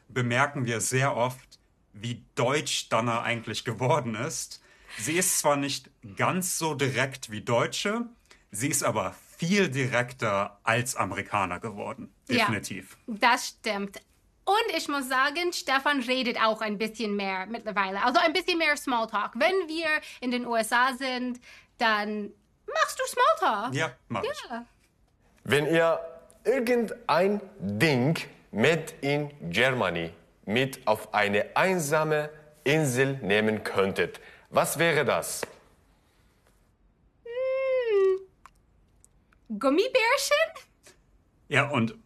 bemerken 0.09 0.65
wir 0.65 0.81
sehr 0.81 1.15
oft, 1.15 1.59
wie 1.93 2.25
deutsch 2.35 2.89
Dana 2.89 3.23
eigentlich 3.23 3.65
geworden 3.65 4.15
ist. 4.15 4.63
Sie 4.99 5.19
ist 5.19 5.39
zwar 5.39 5.57
nicht 5.57 5.91
ganz 6.17 6.59
so 6.59 6.75
direkt 6.75 7.31
wie 7.31 7.43
Deutsche, 7.43 8.07
sie 8.51 8.69
ist 8.69 8.83
aber 8.83 9.15
viel 9.37 9.69
direkter 9.69 10.59
als 10.63 10.97
Amerikaner 10.97 11.61
geworden. 11.61 12.11
Definitiv. 12.31 12.97
Ja, 13.07 13.15
das 13.19 13.49
stimmt. 13.49 14.01
Und 14.47 14.77
ich 14.77 14.87
muss 14.87 15.09
sagen, 15.09 15.53
Stefan 15.53 16.01
redet 16.03 16.41
auch 16.41 16.61
ein 16.61 16.79
bisschen 16.79 17.17
mehr 17.17 17.47
mittlerweile. 17.47 18.01
Also 18.05 18.21
ein 18.21 18.33
bisschen 18.33 18.59
mehr 18.59 18.77
Smalltalk. 18.77 19.33
Wenn 19.35 19.67
wir 19.67 19.89
in 20.21 20.31
den 20.31 20.47
USA 20.47 20.95
sind, 20.97 21.41
dann 21.79 22.33
machst 22.67 23.01
du 23.01 23.05
Smalltalk. 23.07 23.75
Ja, 23.75 23.91
mach 24.09 24.23
ich. 24.23 24.45
Ja. 24.49 24.65
Wenn 25.43 25.67
ihr 25.67 25.99
irgendein 26.45 27.41
Ding 27.59 28.17
made 28.53 28.87
in 29.01 29.33
Germany 29.51 30.13
mit 30.45 30.87
auf 30.87 31.13
eine 31.13 31.57
einsame 31.57 32.31
Insel 32.63 33.15
nehmen 33.23 33.65
könntet, 33.65 34.21
was 34.51 34.79
wäre 34.79 35.05
das? 35.05 35.43
Gummibärchen? 39.49 40.37
Ja, 41.49 41.69
und 41.69 41.97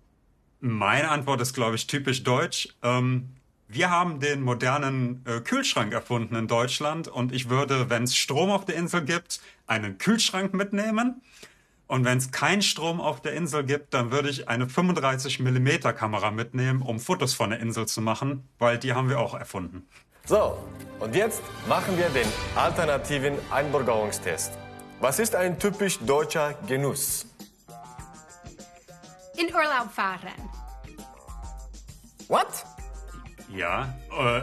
Meine 0.61 1.09
Antwort 1.09 1.41
ist, 1.41 1.55
glaube 1.55 1.77
ich, 1.77 1.87
typisch 1.87 2.23
deutsch. 2.23 2.69
Ähm, 2.83 3.31
wir 3.67 3.91
haben 3.91 4.21
den 4.21 4.43
modernen 4.43 5.25
äh, 5.27 5.41
Kühlschrank 5.41 5.93
erfunden 5.93 6.35
in 6.35 6.49
Deutschland 6.49 7.09
und 7.09 7.33
ich 7.33 7.49
würde, 7.49 7.89
wenn 7.89 8.03
es 8.03 8.17
Strom 8.17 8.51
auf 8.51 8.65
der 8.65 8.75
Insel 8.75 9.03
gibt, 9.03 9.41
einen 9.67 9.97
Kühlschrank 9.97 10.53
mitnehmen. 10.53 11.23
Und 11.87 12.05
wenn 12.05 12.19
es 12.19 12.31
keinen 12.31 12.63
Strom 12.63 13.01
auf 13.01 13.23
der 13.23 13.33
Insel 13.33 13.65
gibt, 13.65 13.95
dann 13.95 14.13
würde 14.13 14.29
ich 14.29 14.49
eine 14.49 14.69
35 14.69 15.41
mm 15.41 15.69
Kamera 15.97 16.31
mitnehmen, 16.31 16.83
um 16.83 17.01
Fotos 17.01 17.35
von 17.35 17.51
der 17.51 17.61
Insel 17.61 17.87
zu 17.87 18.01
machen, 18.01 18.49
weil 18.59 18.79
die 18.79 18.93
haben 18.93 19.09
wir 19.09 19.19
auch 19.19 19.35
erfunden. 19.35 19.89
So, 20.27 20.59
und 21.01 21.15
jetzt 21.15 21.43
machen 21.69 21.97
wir 21.97 22.09
den 22.11 22.29
alternativen 22.55 23.35
Einbürgerungstest. 23.51 24.53
Was 25.01 25.19
ist 25.19 25.35
ein 25.35 25.59
typisch 25.59 25.99
deutscher 26.01 26.55
Genuss? 26.69 27.27
In 29.41 29.55
Urlaub 29.55 29.91
fahren. 29.93 30.35
What? 32.29 32.65
Ja, 33.49 33.95
äh, 34.19 34.43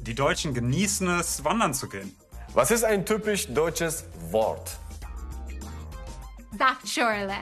die 0.00 0.14
Deutschen 0.14 0.52
genießen 0.52 1.08
es, 1.18 1.44
wandern 1.44 1.72
zu 1.72 1.88
gehen. 1.88 2.14
Was 2.52 2.70
ist 2.70 2.84
ein 2.84 3.06
typisch 3.06 3.46
deutsches 3.48 4.04
Wort? 4.30 4.76
Saftschorle. 6.58 7.36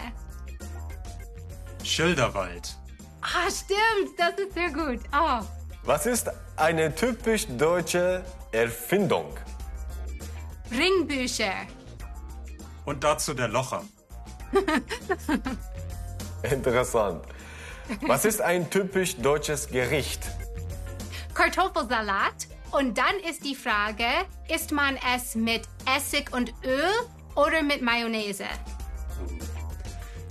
Schilderwald. 1.82 2.76
Ah, 3.20 3.50
stimmt, 3.50 4.18
das 4.18 4.38
ist 4.38 4.54
sehr 4.54 4.70
gut. 4.70 5.00
Oh, 5.12 5.40
Was 5.84 6.06
ist 6.06 6.30
eine 6.56 6.94
typisch 6.94 7.46
deutsche 7.48 8.24
Erfindung? 8.52 9.34
Ringbücher. 10.70 11.66
Und 12.84 13.04
dazu 13.04 13.34
der 13.34 13.48
Locher. 13.48 13.82
Interessant. 16.42 17.24
Was 18.06 18.24
ist 18.24 18.40
ein 18.40 18.70
typisch 18.70 19.16
deutsches 19.16 19.68
Gericht? 19.68 20.22
Kartoffelsalat. 21.34 22.48
Und 22.70 22.96
dann 22.96 23.14
ist 23.28 23.44
die 23.44 23.54
Frage, 23.54 24.06
isst 24.48 24.72
man 24.72 24.98
es 25.14 25.34
mit 25.34 25.62
Essig 25.94 26.32
und 26.32 26.54
Öl 26.64 26.90
oder 27.34 27.62
mit 27.62 27.82
Mayonnaise? 27.82 28.44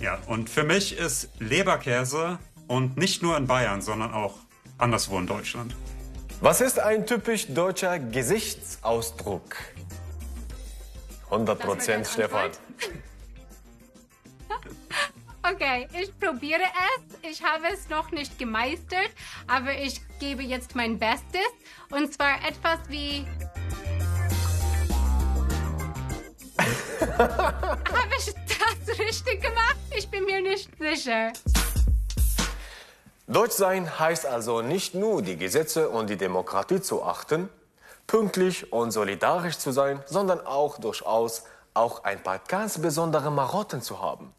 Ja, 0.00 0.18
und 0.26 0.50
für 0.50 0.64
mich 0.64 0.98
ist 0.98 1.28
Leberkäse 1.38 2.38
und 2.66 2.96
nicht 2.96 3.22
nur 3.22 3.36
in 3.36 3.46
Bayern, 3.46 3.80
sondern 3.80 4.12
auch 4.12 4.34
anderswo 4.76 5.18
in 5.18 5.28
Deutschland. 5.28 5.76
Was 6.40 6.60
ist 6.60 6.80
ein 6.80 7.06
typisch 7.06 7.46
deutscher 7.46 8.00
Gesichtsausdruck? 8.00 9.54
100 11.26 11.58
Prozent, 11.58 12.06
Das 12.06 12.18
war 12.18 12.28
deine 12.28 12.52
Stefan. 12.52 13.02
Okay, 15.52 15.86
ich 16.00 16.18
probiere 16.18 16.62
es. 16.62 17.30
Ich 17.30 17.42
habe 17.42 17.66
es 17.72 17.90
noch 17.90 18.10
nicht 18.10 18.38
gemeistert, 18.38 19.10
aber 19.46 19.74
ich 19.74 20.00
gebe 20.18 20.42
jetzt 20.42 20.74
mein 20.74 20.98
Bestes. 20.98 21.46
Und 21.90 22.14
zwar 22.14 22.36
etwas 22.48 22.78
wie. 22.88 23.26
habe 27.18 28.14
ich 28.18 28.32
das 28.34 28.98
richtig 28.98 29.42
gemacht? 29.42 29.76
Ich 29.94 30.08
bin 30.08 30.24
mir 30.24 30.40
nicht 30.40 30.70
sicher. 30.78 31.32
Deutsch 33.26 33.52
sein 33.52 33.98
heißt 33.98 34.24
also 34.24 34.62
nicht 34.62 34.94
nur 34.94 35.20
die 35.20 35.36
Gesetze 35.36 35.90
und 35.90 36.08
die 36.08 36.16
Demokratie 36.16 36.80
zu 36.80 37.04
achten, 37.04 37.50
pünktlich 38.06 38.72
und 38.72 38.90
solidarisch 38.90 39.58
zu 39.58 39.70
sein, 39.70 40.02
sondern 40.06 40.40
auch 40.46 40.78
durchaus 40.78 41.44
auch 41.74 42.04
ein 42.04 42.22
paar 42.22 42.38
ganz 42.38 42.78
besondere 42.78 43.30
Marotten 43.30 43.82
zu 43.82 44.00
haben. 44.00 44.32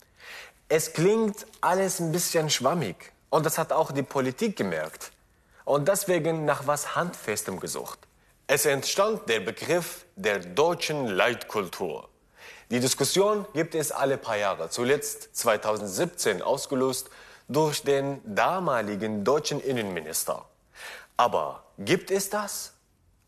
Es 0.75 0.91
klingt 0.91 1.45
alles 1.61 1.99
ein 1.99 2.11
bisschen 2.11 2.49
schwammig 2.49 3.11
und 3.29 3.45
das 3.45 3.59
hat 3.59 3.71
auch 3.71 3.91
die 3.91 4.01
Politik 4.01 4.55
gemerkt 4.55 5.11
und 5.65 5.87
deswegen 5.87 6.45
nach 6.45 6.65
was 6.65 6.95
Handfestem 6.95 7.59
gesucht. 7.59 7.99
Es 8.47 8.65
entstand 8.65 9.29
der 9.29 9.41
Begriff 9.41 10.03
der 10.15 10.39
deutschen 10.39 11.09
Leitkultur. 11.09 12.09
Die 12.71 12.79
Diskussion 12.79 13.45
gibt 13.53 13.75
es 13.75 13.91
alle 13.91 14.17
paar 14.17 14.37
Jahre, 14.37 14.71
zuletzt 14.71 15.35
2017 15.37 16.41
ausgelöst 16.41 17.11
durch 17.47 17.83
den 17.83 18.19
damaligen 18.25 19.23
deutschen 19.23 19.61
Innenminister. 19.61 20.43
Aber 21.17 21.65
gibt 21.77 22.09
es 22.09 22.31
das? 22.31 22.73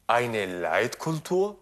Eine 0.07 0.47
Leitkultur? 0.47 1.59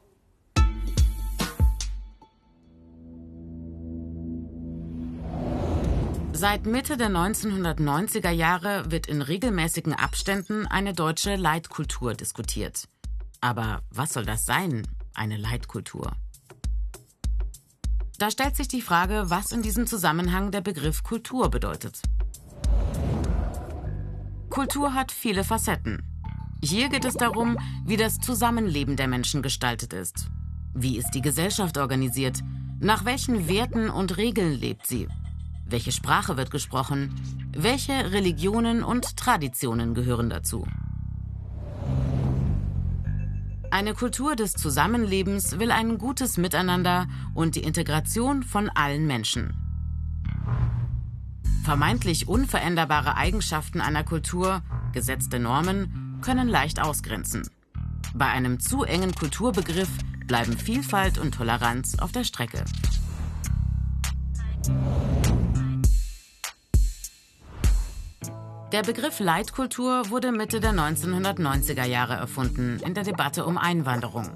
Seit 6.36 6.66
Mitte 6.66 6.98
der 6.98 7.10
1990er 7.10 8.32
Jahre 8.32 8.92
wird 8.92 9.06
in 9.06 9.22
regelmäßigen 9.22 9.94
Abständen 9.94 10.66
eine 10.66 10.94
deutsche 10.94 11.36
Leitkultur 11.36 12.16
diskutiert. 12.16 12.90
Aber 13.40 13.84
was 13.92 14.14
soll 14.14 14.26
das 14.26 14.44
sein, 14.44 14.82
eine 15.14 15.38
Leitkultur? 15.38 16.12
Da 18.18 18.32
stellt 18.32 18.56
sich 18.56 18.68
die 18.68 18.82
Frage, 18.82 19.26
was 19.28 19.52
in 19.52 19.62
diesem 19.62 19.86
Zusammenhang 19.86 20.50
der 20.50 20.62
Begriff 20.62 21.04
Kultur 21.04 21.52
bedeutet. 21.52 22.02
Kultur 24.50 24.96
hat 24.96 25.12
viele 25.12 25.44
Facetten. 25.44 26.02
Hier 26.64 26.90
geht 26.90 27.06
es 27.06 27.14
darum, 27.14 27.60
wie 27.86 27.98
das 27.98 28.18
Zusammenleben 28.18 28.96
der 28.96 29.08
Menschen 29.08 29.44
gestaltet 29.44 29.94
ist. 29.94 30.30
Wie 30.74 30.98
ist 30.98 31.12
die 31.12 31.22
Gesellschaft 31.22 31.78
organisiert? 31.78 32.40
Nach 32.80 33.06
welchen 33.06 33.48
Werten 33.48 33.92
und 33.92 34.18
Regeln 34.18 34.54
lebt 34.54 34.88
sie? 34.88 35.08
Welche 35.74 35.92
Sprache 35.92 36.38
wird 36.38 36.52
gesprochen? 36.52 37.16
Welche 37.52 38.12
Religionen 38.12 38.84
und 38.84 39.18
Traditionen 39.18 39.96
gehören 39.96 40.30
dazu? 40.30 40.68
Eine 43.72 43.96
Kultur 43.96 44.36
des 44.36 44.54
Zusammenlebens 44.54 45.58
will 45.58 45.72
ein 45.72 45.98
gutes 45.98 46.38
Miteinander 46.38 47.08
und 47.34 47.56
die 47.56 47.64
Integration 47.64 48.44
von 48.44 48.70
allen 48.70 49.08
Menschen. 49.08 49.56
Vermeintlich 51.64 52.28
unveränderbare 52.28 53.18
Eigenschaften 53.18 53.82
einer 53.82 54.04
Kultur, 54.04 54.62
gesetzte 54.92 55.40
Normen, 55.40 56.20
können 56.22 56.50
leicht 56.50 56.80
ausgrenzen. 56.80 57.50
Bei 58.14 58.28
einem 58.28 58.60
zu 58.60 58.84
engen 58.84 59.16
Kulturbegriff 59.16 59.90
bleiben 60.28 60.56
Vielfalt 60.56 61.18
und 61.18 61.34
Toleranz 61.34 61.98
auf 61.98 62.12
der 62.12 62.26
Strecke. 62.26 62.64
Der 68.74 68.82
Begriff 68.82 69.20
Leitkultur 69.20 70.10
wurde 70.10 70.32
Mitte 70.32 70.60
der 70.60 70.72
1990er 70.72 71.86
Jahre 71.86 72.16
erfunden 72.16 72.80
in 72.84 72.96
der 72.96 73.04
Debatte 73.04 73.46
um 73.46 73.60
Einwanderung. 73.60 74.32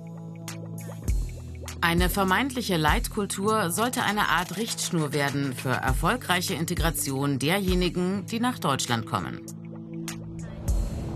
Eine 1.81 2.07
vermeintliche 2.07 2.77
Leitkultur 2.77 3.71
sollte 3.71 4.03
eine 4.03 4.27
Art 4.27 4.57
Richtschnur 4.57 5.11
werden 5.11 5.53
für 5.53 5.71
erfolgreiche 5.71 6.53
Integration 6.53 7.39
derjenigen, 7.39 8.27
die 8.27 8.39
nach 8.39 8.59
Deutschland 8.59 9.07
kommen. 9.07 9.41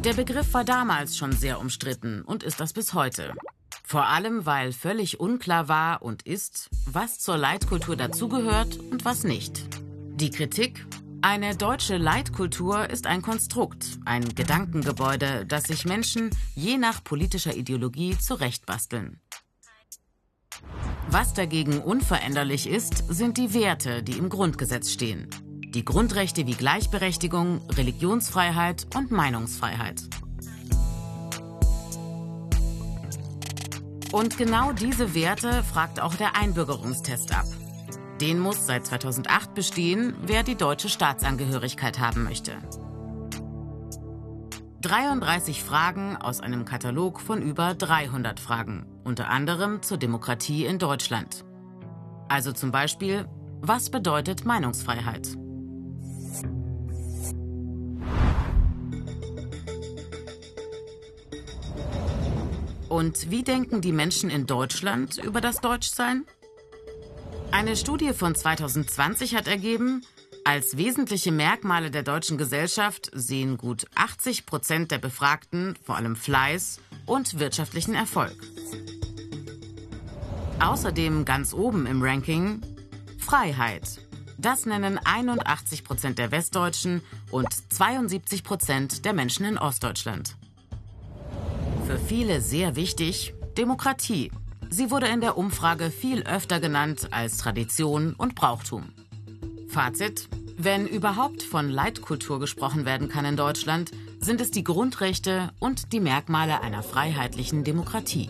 Der 0.04 0.14
Begriff 0.14 0.56
war 0.56 0.64
damals 0.64 1.16
schon 1.16 1.32
sehr 1.32 1.60
umstritten 1.60 2.24
und 2.24 2.42
ist 2.42 2.60
das 2.60 2.74
bis 2.74 2.96
heute. 2.96 3.36
Vor 3.84 4.08
allem, 4.08 4.48
weil 4.48 4.74
völlig 4.74 5.20
unklar 5.20 5.68
war 5.68 6.02
und 6.02 6.24
ist, 6.24 6.72
was 6.88 7.20
zur 7.20 7.38
Leitkultur 7.38 7.96
dazugehört 7.96 8.80
und 8.90 9.06
was 9.06 9.24
nicht. 9.24 9.68
Die 10.16 10.32
Kritik? 10.32 10.88
Eine 11.24 11.56
deutsche 11.56 11.98
Leitkultur 11.98 12.90
ist 12.90 13.06
ein 13.06 13.22
Konstrukt, 13.22 14.00
ein 14.06 14.28
Gedankengebäude, 14.34 15.46
das 15.46 15.66
sich 15.66 15.86
Menschen 15.86 16.32
je 16.56 16.80
nach 16.80 17.04
politischer 17.04 17.56
Ideologie 17.56 18.18
zurechtbasteln. 18.18 19.22
Was 21.10 21.36
dagegen 21.36 21.80
unveränderlich 21.80 22.68
ist, 22.68 23.04
sind 23.08 23.38
die 23.38 23.54
Werte, 23.54 24.02
die 24.02 24.18
im 24.18 24.30
Grundgesetz 24.30 24.92
stehen. 24.92 25.30
Die 25.76 25.86
Grundrechte 25.86 26.48
wie 26.48 26.56
Gleichberechtigung, 26.56 27.70
Religionsfreiheit 27.70 28.88
und 28.96 29.12
Meinungsfreiheit. 29.12 30.02
Und 34.12 34.40
genau 34.40 34.72
diese 34.72 35.14
Werte 35.14 35.64
fragt 35.64 36.00
auch 36.00 36.16
der 36.16 36.36
Einbürgerungstest 36.36 37.32
ab. 37.32 37.46
Den 38.22 38.40
muss 38.40 38.68
seit 38.68 38.86
2008 38.86 39.56
bestehen, 39.56 40.14
wer 40.22 40.44
die 40.44 40.54
deutsche 40.54 40.90
Staatsangehörigkeit 40.90 42.00
haben 42.00 42.24
möchte. 42.24 42.52
33 44.82 45.64
Fragen 45.64 46.18
aus 46.18 46.40
einem 46.40 46.64
Katalog 46.64 47.20
von 47.20 47.42
über 47.42 47.74
300 47.74 48.40
Fragen, 48.40 48.86
unter 49.04 49.28
anderem 49.30 49.82
zur 49.82 49.98
Demokratie 49.98 50.66
in 50.66 50.78
Deutschland. 50.78 51.46
Also 52.30 52.52
zum 52.52 52.72
Beispiel, 52.72 53.28
was 53.60 53.90
bedeutet 53.90 54.46
Meinungsfreiheit? 54.46 55.36
Und 62.88 63.32
wie 63.32 63.42
denken 63.42 63.82
die 63.82 63.94
Menschen 63.94 64.30
in 64.30 64.46
Deutschland 64.46 65.18
über 65.18 65.42
das 65.42 65.60
Deutschsein? 65.62 66.26
Eine 67.52 67.76
Studie 67.76 68.14
von 68.14 68.34
2020 68.34 69.36
hat 69.36 69.48
ergeben, 69.48 70.04
Als 70.44 70.76
wesentliche 70.76 71.32
Merkmale 71.32 71.92
der 71.92 72.02
deutschen 72.02 72.38
Gesellschaft 72.38 73.12
sehen 73.14 73.58
gut 73.58 73.86
80 73.94 74.48
Prozent 74.48 74.90
der 74.90 74.98
Befragten 74.98 75.76
vor 75.84 75.98
allem 75.98 76.16
Fleiß 76.16 76.80
und 77.06 77.38
wirtschaftlichen 77.38 77.94
Erfolg. 77.94 78.36
Außerdem 80.60 81.26
ganz 81.26 81.54
oben 81.54 81.86
im 81.86 82.02
Ranking 82.02 82.62
Freiheit. 83.20 84.02
Das 84.40 84.66
nennen 84.66 84.98
81 84.98 85.84
Prozent 85.84 86.18
der 86.18 86.32
Westdeutschen 86.32 87.02
und 87.30 87.50
72 87.72 88.44
Prozent 88.44 89.06
der 89.06 89.14
Menschen 89.14 89.46
in 89.46 89.60
Ostdeutschland. 89.60 90.36
Für 91.86 92.00
viele 92.00 92.42
sehr 92.42 92.76
wichtig 92.76 93.36
Demokratie. 93.58 94.32
Sie 94.74 94.90
wurde 94.90 95.08
in 95.08 95.20
der 95.20 95.38
Umfrage 95.38 95.92
viel 95.92 96.24
öfter 96.24 96.62
genannt 96.62 97.10
als 97.12 97.36
Tradition 97.36 98.14
und 98.14 98.36
Brauchtum. 98.36 98.94
Fazit. 99.68 100.30
Wenn 100.58 100.88
überhaupt 100.88 101.44
von 101.44 101.70
Leitkultur 101.70 102.40
gesprochen 102.40 102.86
werden 102.86 103.10
kann 103.10 103.26
in 103.26 103.36
Deutschland, 103.36 103.92
sind 104.22 104.40
es 104.40 104.50
die 104.50 104.64
Grundrechte 104.64 105.50
und 105.60 105.92
die 105.92 106.00
Merkmale 106.00 106.62
einer 106.62 106.84
freiheitlichen 106.84 107.66
Demokratie. 107.66 108.30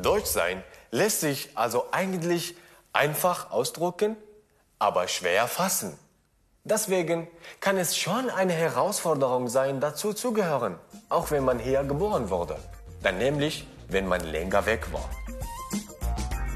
Deutsch 0.00 0.26
sein 0.28 0.62
lässt 0.90 1.20
sich 1.20 1.50
also 1.54 1.84
eigentlich 1.92 2.54
einfach 2.94 3.50
ausdrucken, 3.50 4.16
aber 4.78 5.06
schwer 5.06 5.48
fassen. 5.48 5.98
Deswegen 6.64 7.28
kann 7.60 7.76
es 7.78 7.96
schon 7.96 8.30
eine 8.30 8.52
Herausforderung 8.52 9.48
sein, 9.48 9.80
dazu 9.80 10.12
zu 10.12 10.32
gehören, 10.32 10.78
auch 11.10 11.30
wenn 11.30 11.44
man 11.44 11.58
hier 11.58 11.84
geboren 11.84 12.30
wurde. 12.30 12.56
Dann 13.02 13.18
nämlich, 13.18 13.66
wenn 13.88 14.08
man 14.08 14.20
länger 14.20 14.64
weg 14.64 14.86
war. 14.92 15.08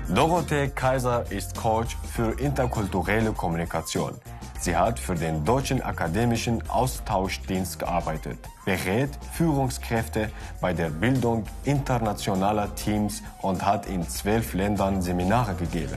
Dorothee 0.08 0.68
Kaiser 0.68 1.24
ist 1.30 1.56
Coach 1.56 1.96
für 2.14 2.38
interkulturelle 2.38 3.32
Kommunikation. 3.32 4.14
Sie 4.60 4.76
hat 4.76 4.98
für 4.98 5.14
den 5.14 5.44
Deutschen 5.44 5.82
Akademischen 5.82 6.62
Austauschdienst 6.70 7.78
gearbeitet, 7.78 8.38
berät 8.64 9.10
Führungskräfte 9.32 10.30
bei 10.60 10.72
der 10.72 10.88
Bildung 10.88 11.44
internationaler 11.64 12.74
Teams 12.74 13.22
und 13.42 13.64
hat 13.64 13.86
in 13.86 14.08
zwölf 14.08 14.54
Ländern 14.54 15.02
Seminare 15.02 15.54
gegeben. 15.54 15.96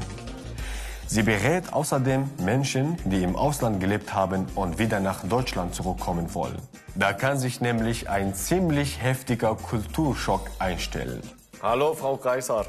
Sie 1.09 1.23
berät 1.23 1.71
außerdem 1.71 2.29
Menschen, 2.43 2.97
die 3.05 3.23
im 3.23 3.37
Ausland 3.37 3.79
gelebt 3.79 4.13
haben 4.13 4.45
und 4.55 4.77
wieder 4.77 4.99
nach 4.99 5.23
Deutschland 5.23 5.73
zurückkommen 5.73 6.33
wollen. 6.33 6.57
Da 6.95 7.13
kann 7.13 7.39
sich 7.39 7.61
nämlich 7.61 8.09
ein 8.09 8.33
ziemlich 8.33 9.01
heftiger 9.01 9.55
Kulturschock 9.55 10.49
einstellen. 10.59 11.21
Hallo, 11.61 11.93
Frau 11.93 12.17
Kaiser. 12.17 12.65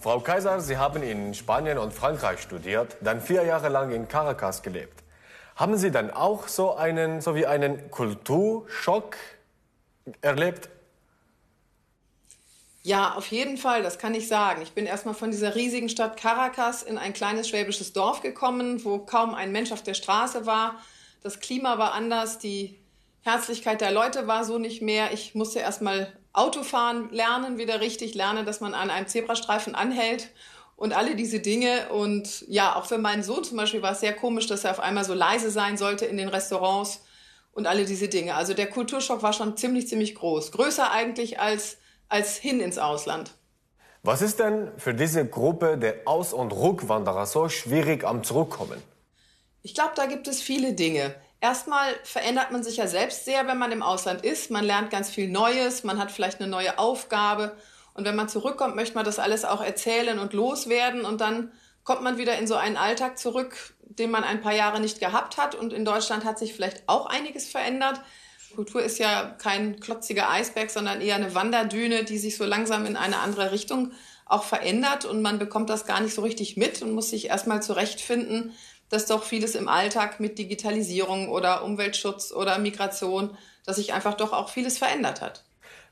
Frau 0.00 0.18
Kaiser, 0.18 0.60
Sie 0.60 0.76
haben 0.76 1.04
in 1.04 1.34
Spanien 1.34 1.78
und 1.78 1.92
Frankreich 1.92 2.40
studiert, 2.40 2.96
dann 3.00 3.20
vier 3.20 3.44
Jahre 3.44 3.68
lang 3.68 3.92
in 3.92 4.08
Caracas 4.08 4.62
gelebt. 4.62 5.04
Haben 5.54 5.76
Sie 5.76 5.92
dann 5.92 6.10
auch 6.10 6.48
so 6.48 6.74
einen, 6.74 7.20
so 7.20 7.36
wie 7.36 7.46
einen 7.46 7.92
Kulturschock 7.92 9.16
erlebt? 10.20 10.68
Ja, 12.84 13.14
auf 13.14 13.28
jeden 13.28 13.58
Fall, 13.58 13.82
das 13.82 13.98
kann 13.98 14.14
ich 14.14 14.26
sagen. 14.26 14.60
Ich 14.62 14.72
bin 14.72 14.86
erstmal 14.86 15.14
von 15.14 15.30
dieser 15.30 15.54
riesigen 15.54 15.88
Stadt 15.88 16.16
Caracas 16.16 16.82
in 16.82 16.98
ein 16.98 17.12
kleines 17.12 17.48
schwäbisches 17.48 17.92
Dorf 17.92 18.22
gekommen, 18.22 18.84
wo 18.84 18.98
kaum 18.98 19.34
ein 19.34 19.52
Mensch 19.52 19.70
auf 19.70 19.84
der 19.84 19.94
Straße 19.94 20.46
war. 20.46 20.82
Das 21.22 21.38
Klima 21.38 21.78
war 21.78 21.92
anders, 21.92 22.40
die 22.40 22.76
Herzlichkeit 23.22 23.80
der 23.80 23.92
Leute 23.92 24.26
war 24.26 24.44
so 24.44 24.58
nicht 24.58 24.82
mehr. 24.82 25.12
Ich 25.12 25.36
musste 25.36 25.60
erstmal 25.60 26.12
Autofahren 26.32 27.10
lernen, 27.12 27.56
wieder 27.56 27.80
richtig 27.80 28.14
lernen, 28.14 28.44
dass 28.44 28.60
man 28.60 28.74
an 28.74 28.90
einem 28.90 29.06
Zebrastreifen 29.06 29.76
anhält 29.76 30.30
und 30.74 30.92
alle 30.92 31.14
diese 31.14 31.38
Dinge. 31.38 31.88
Und 31.90 32.44
ja, 32.48 32.74
auch 32.74 32.86
für 32.86 32.98
meinen 32.98 33.22
Sohn 33.22 33.44
zum 33.44 33.58
Beispiel 33.58 33.82
war 33.82 33.92
es 33.92 34.00
sehr 34.00 34.14
komisch, 34.14 34.48
dass 34.48 34.64
er 34.64 34.72
auf 34.72 34.80
einmal 34.80 35.04
so 35.04 35.14
leise 35.14 35.52
sein 35.52 35.76
sollte 35.76 36.06
in 36.06 36.16
den 36.16 36.28
Restaurants 36.28 37.04
und 37.52 37.68
alle 37.68 37.84
diese 37.84 38.08
Dinge. 38.08 38.34
Also 38.34 38.54
der 38.54 38.68
Kulturschock 38.68 39.22
war 39.22 39.32
schon 39.32 39.56
ziemlich, 39.56 39.86
ziemlich 39.86 40.16
groß. 40.16 40.50
Größer 40.50 40.90
eigentlich 40.90 41.38
als, 41.38 41.78
als 42.12 42.36
hin 42.36 42.60
ins 42.60 42.78
Ausland. 42.78 43.32
Was 44.02 44.20
ist 44.20 44.40
denn 44.40 44.72
für 44.78 44.94
diese 44.94 45.26
Gruppe 45.26 45.78
der 45.78 46.02
Aus- 46.06 46.32
und 46.32 46.52
Rückwanderer 46.52 47.24
so 47.24 47.48
schwierig 47.48 48.04
am 48.04 48.24
Zurückkommen? 48.24 48.82
Ich 49.62 49.74
glaube, 49.74 49.92
da 49.94 50.06
gibt 50.06 50.26
es 50.26 50.42
viele 50.42 50.74
Dinge. 50.74 51.14
Erstmal 51.40 51.94
verändert 52.04 52.50
man 52.50 52.62
sich 52.62 52.76
ja 52.76 52.86
selbst 52.86 53.24
sehr, 53.24 53.46
wenn 53.46 53.58
man 53.58 53.72
im 53.72 53.82
Ausland 53.82 54.24
ist. 54.24 54.50
Man 54.50 54.64
lernt 54.64 54.90
ganz 54.90 55.08
viel 55.08 55.28
Neues, 55.28 55.84
man 55.84 55.98
hat 55.98 56.10
vielleicht 56.10 56.40
eine 56.40 56.50
neue 56.50 56.78
Aufgabe. 56.78 57.56
Und 57.94 58.04
wenn 58.04 58.16
man 58.16 58.28
zurückkommt, 58.28 58.76
möchte 58.76 58.94
man 58.94 59.04
das 59.04 59.18
alles 59.18 59.44
auch 59.44 59.62
erzählen 59.62 60.18
und 60.18 60.32
loswerden. 60.32 61.04
Und 61.04 61.20
dann 61.20 61.52
kommt 61.84 62.02
man 62.02 62.18
wieder 62.18 62.36
in 62.38 62.46
so 62.46 62.56
einen 62.56 62.76
Alltag 62.76 63.18
zurück, 63.18 63.74
den 63.80 64.10
man 64.10 64.24
ein 64.24 64.40
paar 64.40 64.54
Jahre 64.54 64.80
nicht 64.80 65.00
gehabt 65.00 65.36
hat. 65.36 65.54
Und 65.54 65.72
in 65.72 65.84
Deutschland 65.84 66.24
hat 66.24 66.38
sich 66.38 66.54
vielleicht 66.54 66.82
auch 66.88 67.06
einiges 67.06 67.48
verändert. 67.48 68.00
Kultur 68.54 68.82
ist 68.82 68.98
ja 68.98 69.34
kein 69.38 69.80
klotziger 69.80 70.30
Eisberg, 70.30 70.70
sondern 70.70 71.00
eher 71.00 71.16
eine 71.16 71.34
Wanderdüne, 71.34 72.04
die 72.04 72.18
sich 72.18 72.36
so 72.36 72.44
langsam 72.44 72.86
in 72.86 72.96
eine 72.96 73.18
andere 73.18 73.52
Richtung 73.52 73.92
auch 74.26 74.44
verändert. 74.44 75.04
Und 75.04 75.22
man 75.22 75.38
bekommt 75.38 75.70
das 75.70 75.86
gar 75.86 76.00
nicht 76.00 76.14
so 76.14 76.22
richtig 76.22 76.56
mit 76.56 76.82
und 76.82 76.92
muss 76.92 77.10
sich 77.10 77.26
erstmal 77.28 77.62
zurechtfinden, 77.62 78.52
dass 78.88 79.06
doch 79.06 79.24
vieles 79.24 79.54
im 79.54 79.68
Alltag 79.68 80.20
mit 80.20 80.38
Digitalisierung 80.38 81.30
oder 81.30 81.64
Umweltschutz 81.64 82.32
oder 82.32 82.58
Migration, 82.58 83.36
dass 83.64 83.76
sich 83.76 83.92
einfach 83.92 84.14
doch 84.14 84.32
auch 84.32 84.50
vieles 84.50 84.78
verändert 84.78 85.20
hat. 85.20 85.44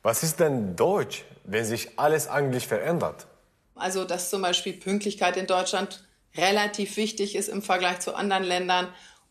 Was 0.03 0.23
ist 0.23 0.41
denn 0.41 0.77
Deutsch, 0.77 1.25
wenn 1.45 1.65
sich 1.65 1.99
alles 1.99 2.29
eigentlich 2.29 2.67
verändert? 2.67 3.27
Also, 3.75 4.05
dass 4.05 4.31
zum 4.31 4.43
Beispiel 4.43 4.75
Pünktlichkeit 4.75 5.37
in 5.37 5.47
Deutschland 5.47 6.05
relativ 6.37 6.97
wichtig 6.97 7.35
ist 7.35 7.49
im 7.49 7.63
Vergleich 7.63 8.01
zu 8.01 8.15
anderen 8.15 8.45
Ländern 8.45 8.89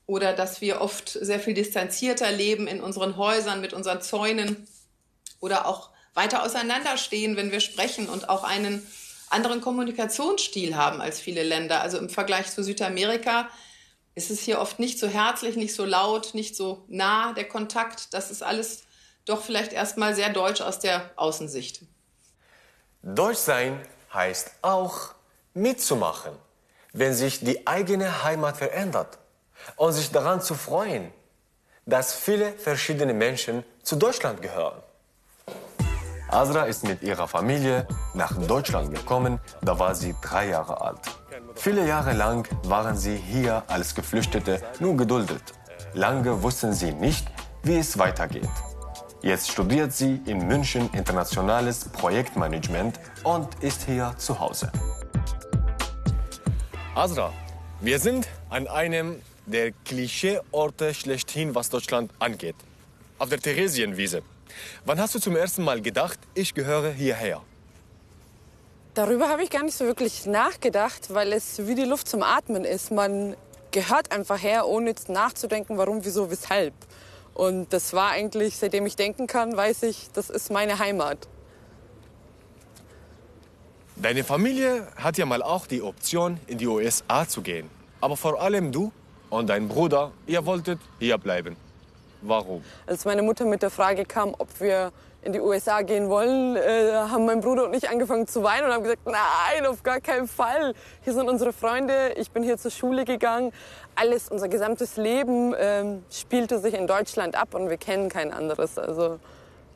oder 0.09 0.33
dass 0.33 0.59
wir 0.59 0.81
oft 0.81 1.09
sehr 1.09 1.39
viel 1.39 1.53
distanzierter 1.53 2.31
leben 2.31 2.65
in 2.65 2.81
unseren 2.81 3.15
Häusern 3.15 3.61
mit 3.61 3.73
unseren 3.73 4.01
Zäunen 4.01 4.67
oder 5.39 5.67
auch 5.67 5.91
weiter 6.15 6.41
auseinanderstehen, 6.41 7.37
wenn 7.37 7.51
wir 7.51 7.59
sprechen 7.59 8.09
und 8.09 8.27
auch 8.27 8.43
einen 8.43 8.85
anderen 9.29 9.61
Kommunikationsstil 9.61 10.75
haben 10.75 10.99
als 10.99 11.19
viele 11.19 11.43
Länder. 11.43 11.81
Also 11.81 11.99
im 11.99 12.09
Vergleich 12.09 12.49
zu 12.49 12.63
Südamerika 12.63 13.49
ist 14.15 14.31
es 14.31 14.39
hier 14.39 14.59
oft 14.59 14.79
nicht 14.79 14.97
so 14.97 15.07
herzlich, 15.07 15.55
nicht 15.55 15.75
so 15.75 15.85
laut, 15.85 16.33
nicht 16.33 16.55
so 16.55 16.83
nah 16.87 17.33
der 17.33 17.47
Kontakt. 17.47 18.11
Das 18.11 18.31
ist 18.31 18.41
alles 18.41 18.85
doch 19.25 19.43
vielleicht 19.43 19.73
erstmal 19.73 20.15
sehr 20.15 20.33
deutsch 20.33 20.61
aus 20.61 20.79
der 20.79 21.11
Außensicht. 21.17 21.83
Deutsch 23.03 23.37
sein 23.37 23.79
heißt 24.11 24.53
auch 24.63 25.13
mitzumachen, 25.53 26.31
wenn 26.93 27.13
sich 27.13 27.41
die 27.41 27.67
eigene 27.67 28.23
Heimat 28.23 28.57
verändert 28.57 29.18
und 29.75 29.93
sich 29.93 30.11
daran 30.11 30.41
zu 30.41 30.55
freuen, 30.55 31.11
dass 31.85 32.13
viele 32.13 32.51
verschiedene 32.53 33.13
Menschen 33.13 33.63
zu 33.83 33.95
Deutschland 33.95 34.41
gehören. 34.41 34.81
Azra 36.29 36.63
ist 36.65 36.83
mit 36.83 37.01
ihrer 37.01 37.27
Familie 37.27 37.87
nach 38.13 38.37
Deutschland 38.37 38.93
gekommen, 38.93 39.39
da 39.61 39.79
war 39.79 39.95
sie 39.95 40.13
drei 40.21 40.49
Jahre 40.49 40.79
alt. 40.79 40.99
Viele 41.55 41.87
Jahre 41.87 42.13
lang 42.13 42.47
waren 42.63 42.95
sie 42.95 43.15
hier 43.15 43.63
als 43.67 43.95
Geflüchtete 43.95 44.61
nur 44.79 44.95
geduldet. 44.95 45.41
Lange 45.93 46.43
wussten 46.43 46.73
sie 46.73 46.93
nicht, 46.93 47.27
wie 47.63 47.77
es 47.79 47.97
weitergeht. 47.97 48.49
Jetzt 49.21 49.51
studiert 49.51 49.91
sie 49.91 50.21
in 50.25 50.47
München 50.47 50.89
internationales 50.93 51.89
Projektmanagement 51.89 52.99
und 53.23 53.47
ist 53.61 53.85
hier 53.85 54.13
zu 54.17 54.39
Hause. 54.39 54.71
Azra, 56.95 57.33
wir 57.81 57.99
sind 57.99 58.27
an 58.49 58.67
einem 58.67 59.21
der 59.49 59.71
Klischeeorte 59.71 60.93
schlechthin, 60.93 61.55
was 61.55 61.69
Deutschland 61.69 62.11
angeht. 62.19 62.55
Auf 63.17 63.29
der 63.29 63.39
Theresienwiese. 63.39 64.21
Wann 64.85 64.99
hast 64.99 65.15
du 65.15 65.19
zum 65.19 65.35
ersten 65.35 65.63
Mal 65.63 65.81
gedacht, 65.81 66.19
ich 66.33 66.53
gehöre 66.53 66.91
hierher? 66.91 67.41
Darüber 68.93 69.29
habe 69.29 69.43
ich 69.43 69.49
gar 69.49 69.63
nicht 69.63 69.77
so 69.77 69.85
wirklich 69.85 70.25
nachgedacht, 70.25 71.13
weil 71.13 71.31
es 71.33 71.67
wie 71.67 71.75
die 71.75 71.83
Luft 71.83 72.07
zum 72.07 72.23
Atmen 72.23 72.65
ist. 72.65 72.91
Man 72.91 73.35
gehört 73.71 74.11
einfach 74.11 74.41
her, 74.41 74.67
ohne 74.67 74.89
jetzt 74.89 75.09
nachzudenken, 75.09 75.77
warum, 75.77 76.03
wieso, 76.03 76.31
weshalb. 76.31 76.73
Und 77.33 77.71
das 77.71 77.93
war 77.93 78.11
eigentlich, 78.11 78.57
seitdem 78.57 78.85
ich 78.85 78.95
denken 78.95 79.27
kann, 79.27 79.55
weiß 79.55 79.83
ich, 79.83 80.09
das 80.13 80.29
ist 80.29 80.51
meine 80.51 80.79
Heimat. 80.79 81.27
Deine 83.95 84.23
Familie 84.23 84.87
hat 84.95 85.17
ja 85.17 85.25
mal 85.25 85.43
auch 85.43 85.67
die 85.67 85.81
Option, 85.81 86.39
in 86.47 86.57
die 86.57 86.67
USA 86.67 87.27
zu 87.27 87.41
gehen. 87.41 87.69
Aber 88.01 88.17
vor 88.17 88.41
allem 88.41 88.71
du 88.71 88.91
und 89.29 89.49
dein 89.49 89.67
Bruder, 89.67 90.11
ihr 90.27 90.45
wolltet 90.45 90.79
hier 90.99 91.17
bleiben. 91.17 91.55
Warum? 92.21 92.63
Als 92.85 93.05
meine 93.05 93.21
Mutter 93.21 93.45
mit 93.45 93.61
der 93.61 93.69
Frage 93.69 94.05
kam, 94.05 94.35
ob 94.37 94.47
wir 94.59 94.91
in 95.21 95.33
die 95.33 95.39
USA 95.39 95.81
gehen 95.81 96.09
wollen, 96.09 96.55
äh, 96.55 96.93
haben 96.93 97.25
mein 97.25 97.41
Bruder 97.41 97.65
und 97.65 97.75
ich 97.75 97.89
angefangen 97.89 98.27
zu 98.27 98.41
weinen 98.43 98.65
und 98.65 98.73
haben 98.73 98.83
gesagt, 98.83 99.05
nein, 99.05 99.65
auf 99.65 99.83
gar 99.83 99.99
keinen 99.99 100.27
Fall. 100.27 100.73
Hier 101.03 101.13
sind 101.13 101.29
unsere 101.29 101.51
Freunde, 101.51 102.13
ich 102.17 102.31
bin 102.31 102.43
hier 102.43 102.57
zur 102.57 102.71
Schule 102.71 103.03
gegangen. 103.03 103.51
Alles, 103.95 104.29
unser 104.29 104.47
gesamtes 104.47 104.95
Leben 104.95 105.53
ähm, 105.57 106.03
spielte 106.09 106.59
sich 106.59 106.73
in 106.73 106.87
Deutschland 106.87 107.35
ab 107.35 107.53
und 107.53 107.69
wir 107.69 107.77
kennen 107.77 108.09
kein 108.09 108.31
anderes. 108.31 108.77
Also 108.77 109.19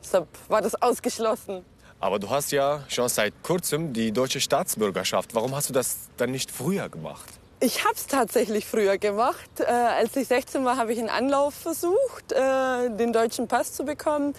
deshalb 0.02 0.28
war 0.48 0.62
das 0.62 0.80
ausgeschlossen. 0.80 1.64
Aber 2.00 2.18
du 2.18 2.28
hast 2.28 2.50
ja 2.52 2.82
schon 2.88 3.08
seit 3.08 3.34
kurzem 3.42 3.92
die 3.92 4.12
deutsche 4.12 4.40
Staatsbürgerschaft. 4.40 5.34
Warum 5.34 5.54
hast 5.54 5.68
du 5.68 5.72
das 5.72 6.08
dann 6.16 6.30
nicht 6.30 6.50
früher 6.50 6.88
gemacht? 6.88 7.28
Ich 7.64 7.82
habe 7.82 7.94
es 7.94 8.06
tatsächlich 8.06 8.66
früher 8.66 8.98
gemacht. 8.98 9.58
Äh, 9.58 9.64
als 9.64 10.14
ich 10.16 10.28
16 10.28 10.66
war, 10.66 10.76
habe 10.76 10.92
ich 10.92 10.98
einen 10.98 11.08
Anlauf 11.08 11.54
versucht, 11.54 12.30
äh, 12.30 12.90
den 12.90 13.14
deutschen 13.14 13.48
Pass 13.48 13.72
zu 13.72 13.86
bekommen. 13.86 14.34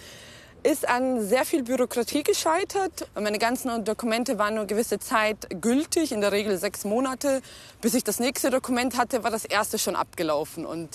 Ist 0.62 0.88
an 0.88 1.26
sehr 1.26 1.44
viel 1.44 1.64
Bürokratie 1.64 2.22
gescheitert. 2.22 3.08
Meine 3.16 3.40
ganzen 3.40 3.84
Dokumente 3.84 4.38
waren 4.38 4.54
nur 4.54 4.66
gewisse 4.66 5.00
Zeit 5.00 5.48
gültig, 5.60 6.12
in 6.12 6.20
der 6.20 6.30
Regel 6.30 6.56
sechs 6.56 6.84
Monate. 6.84 7.42
Bis 7.80 7.94
ich 7.94 8.04
das 8.04 8.20
nächste 8.20 8.50
Dokument 8.50 8.96
hatte, 8.96 9.24
war 9.24 9.32
das 9.32 9.44
erste 9.44 9.80
schon 9.80 9.96
abgelaufen. 9.96 10.64
Und 10.64 10.90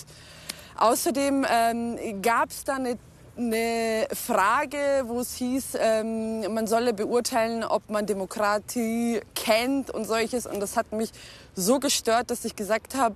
außerdem 0.78 1.44
ähm, 1.50 2.22
gab 2.22 2.48
es 2.48 2.64
da 2.64 2.76
eine 2.76 2.96
eine 3.36 4.06
Frage, 4.12 5.04
wo 5.06 5.20
es 5.20 5.36
hieß, 5.36 5.76
ähm, 5.78 6.52
man 6.52 6.66
solle 6.66 6.92
beurteilen, 6.92 7.64
ob 7.64 7.88
man 7.88 8.06
Demokratie 8.06 9.20
kennt 9.34 9.90
und 9.90 10.04
solches. 10.04 10.46
Und 10.46 10.60
das 10.60 10.76
hat 10.76 10.92
mich 10.92 11.10
so 11.54 11.78
gestört, 11.78 12.30
dass 12.30 12.44
ich 12.44 12.56
gesagt 12.56 12.94
habe, 12.94 13.14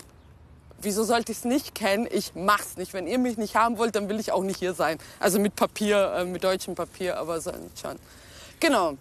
wieso 0.81 1.05
sollte 1.05 1.33
ich 1.33 1.39
es 1.39 1.45
nicht 1.45 1.75
kennen? 1.75 2.09
Ich 2.11 2.35
mach's 2.35 2.77
nicht. 2.77 2.95
Wenn 2.95 3.07
ihr 3.07 3.19
mich 3.19 3.37
nicht 3.37 3.57
haben 3.57 3.79
wollt, 3.79 3.95
dann 3.95 4.09
will 4.09 4.19
ich 4.19 4.33
auch 4.33 4.43
nicht 4.43 4.59
hier 4.59 4.75
sein. 4.75 4.99
Also 5.21 5.39
mit 5.39 5.55
Papier, 5.55 6.13
äh, 6.17 6.25
mit 6.25 6.45
deutschem 6.45 6.75
Papier, 6.75 7.19
aber 7.19 7.41
so 7.41 7.53
schon. 7.81 7.97
Genau. 8.61 8.97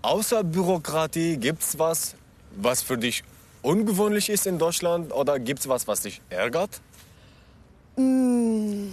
Außer 0.00 0.44
Bürokratie 0.44 1.36
gibt's 1.36 1.78
was, 1.78 2.14
was 2.56 2.82
für 2.82 2.96
dich 2.96 3.24
ungewöhnlich 3.62 4.30
ist 4.30 4.46
in 4.46 4.58
Deutschland 4.58 5.12
oder 5.12 5.38
gibt's 5.38 5.68
was, 5.68 5.86
was 5.86 6.02
dich 6.02 6.22
ärgert? 6.30 6.80
Mmh. 7.96 8.92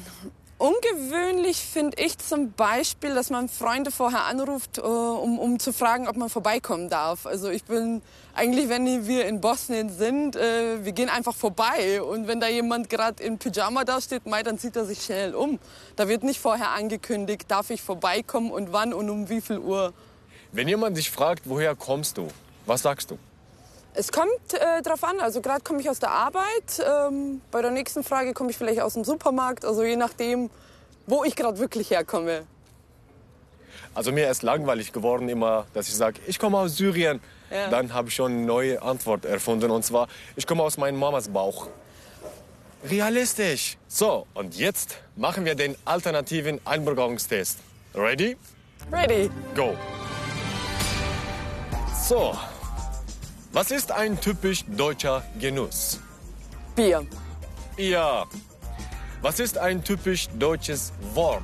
Ungewöhnlich 0.65 1.58
finde 1.58 2.01
ich 2.01 2.17
zum 2.17 2.54
Beispiel, 2.54 3.13
dass 3.13 3.30
man 3.30 3.49
Freunde 3.49 3.91
vorher 3.91 4.23
anruft, 4.23 4.80
äh, 4.80 4.82
um, 4.82 5.38
um 5.38 5.60
zu 5.60 5.71
fragen, 5.71 6.08
ob 6.08 6.17
man 6.17 6.28
vorbeikommen 6.28 6.89
darf. 6.89 7.28
Also 7.28 7.49
ich 7.49 7.65
bin 7.65 8.01
eigentlich, 8.34 8.67
wenn 8.67 9.06
wir 9.06 9.28
in 9.28 9.41
Bosnien 9.41 9.91
sind, 9.91 10.36
äh, 10.36 10.84
wir 10.84 10.91
gehen 10.91 11.10
einfach 11.10 11.36
vorbei. 11.36 12.01
Und 12.01 12.28
wenn 12.28 12.39
da 12.39 12.47
jemand 12.47 12.89
gerade 12.89 13.21
in 13.21 13.38
Pyjama 13.38 13.84
da 13.84 14.01
steht, 14.01 14.25
Mai, 14.25 14.41
dann 14.41 14.58
zieht 14.58 14.75
er 14.75 14.86
sich 14.86 15.04
schnell 15.04 15.36
um. 15.36 15.60
Da 15.97 16.08
wird 16.08 16.23
nicht 16.23 16.39
vorher 16.39 16.71
angekündigt, 16.71 17.43
darf 17.47 17.69
ich 17.69 17.84
vorbeikommen 17.84 18.49
und 18.49 18.73
wann 18.73 18.91
und 18.91 19.08
um 19.12 19.30
wie 19.30 19.41
viel 19.41 19.60
Uhr. 19.60 19.93
Wenn 20.51 20.67
jemand 20.67 20.97
dich 20.97 21.12
fragt, 21.12 21.47
woher 21.47 21.75
kommst 21.75 22.17
du, 22.17 22.28
was 22.65 22.82
sagst 22.82 23.12
du? 23.12 23.19
Es 23.97 24.12
kommt 24.12 24.53
äh, 24.53 24.81
drauf 24.81 25.03
an. 25.03 25.19
Also 25.21 25.41
gerade 25.41 25.62
komme 25.62 25.79
ich 25.79 25.89
aus 25.89 25.99
der 25.99 26.12
Arbeit. 26.12 26.84
Ähm, 26.86 27.41
bei 27.51 27.62
der 27.62 27.71
nächsten 27.71 28.03
Frage 28.03 28.34
komme 28.34 28.51
ich 28.51 28.58
vielleicht 28.58 28.81
aus 28.81 28.93
dem 28.93 29.05
Supermarkt. 29.05 29.63
Also 29.63 29.84
je 29.84 29.95
nachdem, 29.95 30.49
wo 31.08 31.23
ich 31.23 31.36
gerade 31.36 31.58
wirklich 31.60 31.91
herkomme. 31.91 32.43
Also 33.93 34.12
mir 34.12 34.29
ist 34.29 34.43
langweilig 34.43 34.91
geworden 34.91 35.29
immer, 35.29 35.65
dass 35.73 35.88
ich 35.88 35.95
sage, 35.95 36.19
ich 36.27 36.38
komme 36.38 36.58
aus 36.58 36.75
Syrien. 36.75 37.21
Ja. 37.49 37.69
Dann 37.69 37.93
habe 37.93 38.10
ich 38.10 38.15
schon 38.15 38.34
eine 38.34 38.45
neue 38.45 38.81
Antwort 38.81 39.23
erfunden. 39.23 39.71
Und 39.71 39.86
zwar, 39.86 40.10
ich 40.36 40.45
komme 40.45 40.63
aus 40.63 40.77
meinem 40.77 40.99
Mamas 40.99 41.29
Bauch. 41.29 41.67
Realistisch. 42.84 43.77
So, 43.88 44.27
und 44.34 44.58
jetzt 44.58 44.97
machen 45.15 45.45
wir 45.45 45.55
den 45.55 45.75
alternativen 45.86 46.60
Einbürgerungstest. 46.65 47.60
Ready? 47.93 48.36
Ready. 48.91 49.29
Go. 49.55 49.75
So, 52.08 52.36
was 53.56 53.72
ist 53.72 53.89
ein 53.89 54.20
typisch 54.20 54.65
deutscher 54.68 55.24
Genuss? 55.39 56.02
Bier. 56.76 57.08
Ja. 57.78 58.26
Was 59.22 59.39
ist 59.39 59.58
ein 59.58 59.82
typisch 59.82 60.28
deutsches 60.38 60.91
Wort? 61.13 61.41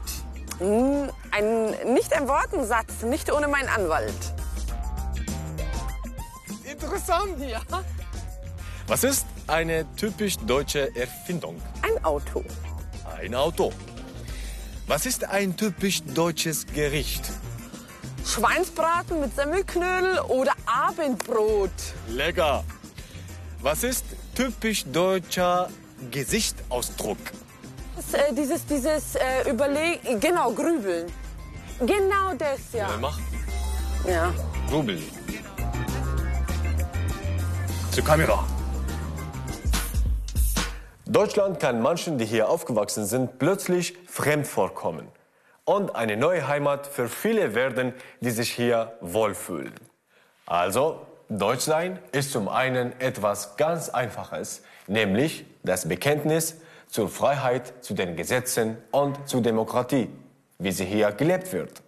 Hm, 0.59 1.09
ein, 1.31 1.93
nicht 1.93 2.11
ein 2.11 2.27
Wort, 2.27 2.53
ein 2.53 2.67
Satz, 2.67 3.03
nicht 3.03 3.31
ohne 3.31 3.47
meinen 3.47 3.69
Anwalt. 3.69 4.13
Interessant. 6.69 7.39
Ja. 7.39 7.61
Was 8.87 9.05
ist 9.05 9.25
eine 9.47 9.85
typisch 9.95 10.35
deutsche 10.39 10.93
Erfindung? 10.93 11.61
Ein 11.81 12.03
Auto. 12.03 12.43
Ein 13.17 13.33
Auto. 13.35 13.71
Was 14.85 15.05
ist 15.05 15.23
ein 15.23 15.55
typisch 15.55 16.03
deutsches 16.03 16.65
Gericht? 16.67 17.23
Schweinsbraten 18.31 19.19
mit 19.19 19.35
Semmelknödel 19.35 20.19
oder 20.29 20.53
Abendbrot. 20.65 21.69
Lecker. 22.07 22.63
Was 23.59 23.83
ist 23.83 24.05
typisch 24.33 24.85
deutscher 24.85 25.69
Gesichtsausdruck? 26.09 27.17
Das, 27.97 28.13
äh, 28.13 28.33
dieses, 28.33 28.65
dieses 28.65 29.15
äh, 29.15 29.49
Überlegen, 29.49 30.17
genau, 30.21 30.53
Grübeln. 30.53 31.11
Genau 31.81 32.33
das, 32.37 32.71
ja. 32.71 32.89
Ja, 32.89 32.97
mach. 33.01 33.19
Ja. 34.07 34.33
Grübeln. 34.69 35.03
Zur 37.91 38.03
Kamera. 38.05 38.45
Deutschland 41.05 41.59
kann 41.59 41.81
manchen, 41.81 42.17
die 42.17 42.25
hier 42.25 42.47
aufgewachsen 42.47 43.05
sind, 43.05 43.39
plötzlich 43.39 43.97
fremd 44.07 44.47
vorkommen 44.47 45.09
und 45.65 45.95
eine 45.95 46.17
neue 46.17 46.47
Heimat 46.47 46.87
für 46.87 47.07
viele 47.07 47.55
werden, 47.55 47.93
die 48.19 48.31
sich 48.31 48.51
hier 48.51 48.93
wohlfühlen. 49.01 49.73
Also, 50.45 51.05
Deutschsein 51.29 51.99
ist 52.11 52.31
zum 52.31 52.49
einen 52.49 52.99
etwas 52.99 53.55
ganz 53.55 53.89
Einfaches, 53.89 54.63
nämlich 54.87 55.45
das 55.63 55.87
Bekenntnis 55.87 56.57
zur 56.89 57.07
Freiheit, 57.07 57.73
zu 57.81 57.93
den 57.93 58.17
Gesetzen 58.17 58.77
und 58.91 59.29
zur 59.29 59.41
Demokratie, 59.41 60.09
wie 60.59 60.71
sie 60.71 60.85
hier 60.85 61.11
gelebt 61.13 61.53
wird. 61.53 61.81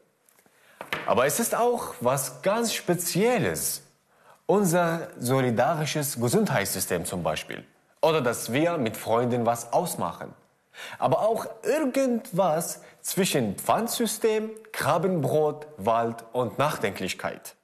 Aber 1.06 1.26
es 1.26 1.40
ist 1.40 1.56
auch 1.56 1.96
was 2.00 2.42
ganz 2.42 2.74
Spezielles. 2.74 3.82
Unser 4.46 5.10
solidarisches 5.20 6.20
Gesundheitssystem 6.20 7.06
zum 7.06 7.24
Beispiel. 7.24 7.66
Oder 8.02 8.22
dass 8.22 8.52
wir 8.52 8.78
mit 8.78 8.96
Freunden 8.96 9.46
was 9.46 9.74
ausmachen. 9.74 10.34
Aber 11.00 11.22
auch 11.22 11.46
irgendwas 11.64 12.82
zwischen 13.02 13.56
Pfandsystem, 13.56 14.52
Krabbenbrot, 14.72 15.68
Wald 15.78 16.26
und 16.32 16.58
Nachdenklichkeit. 16.58 17.56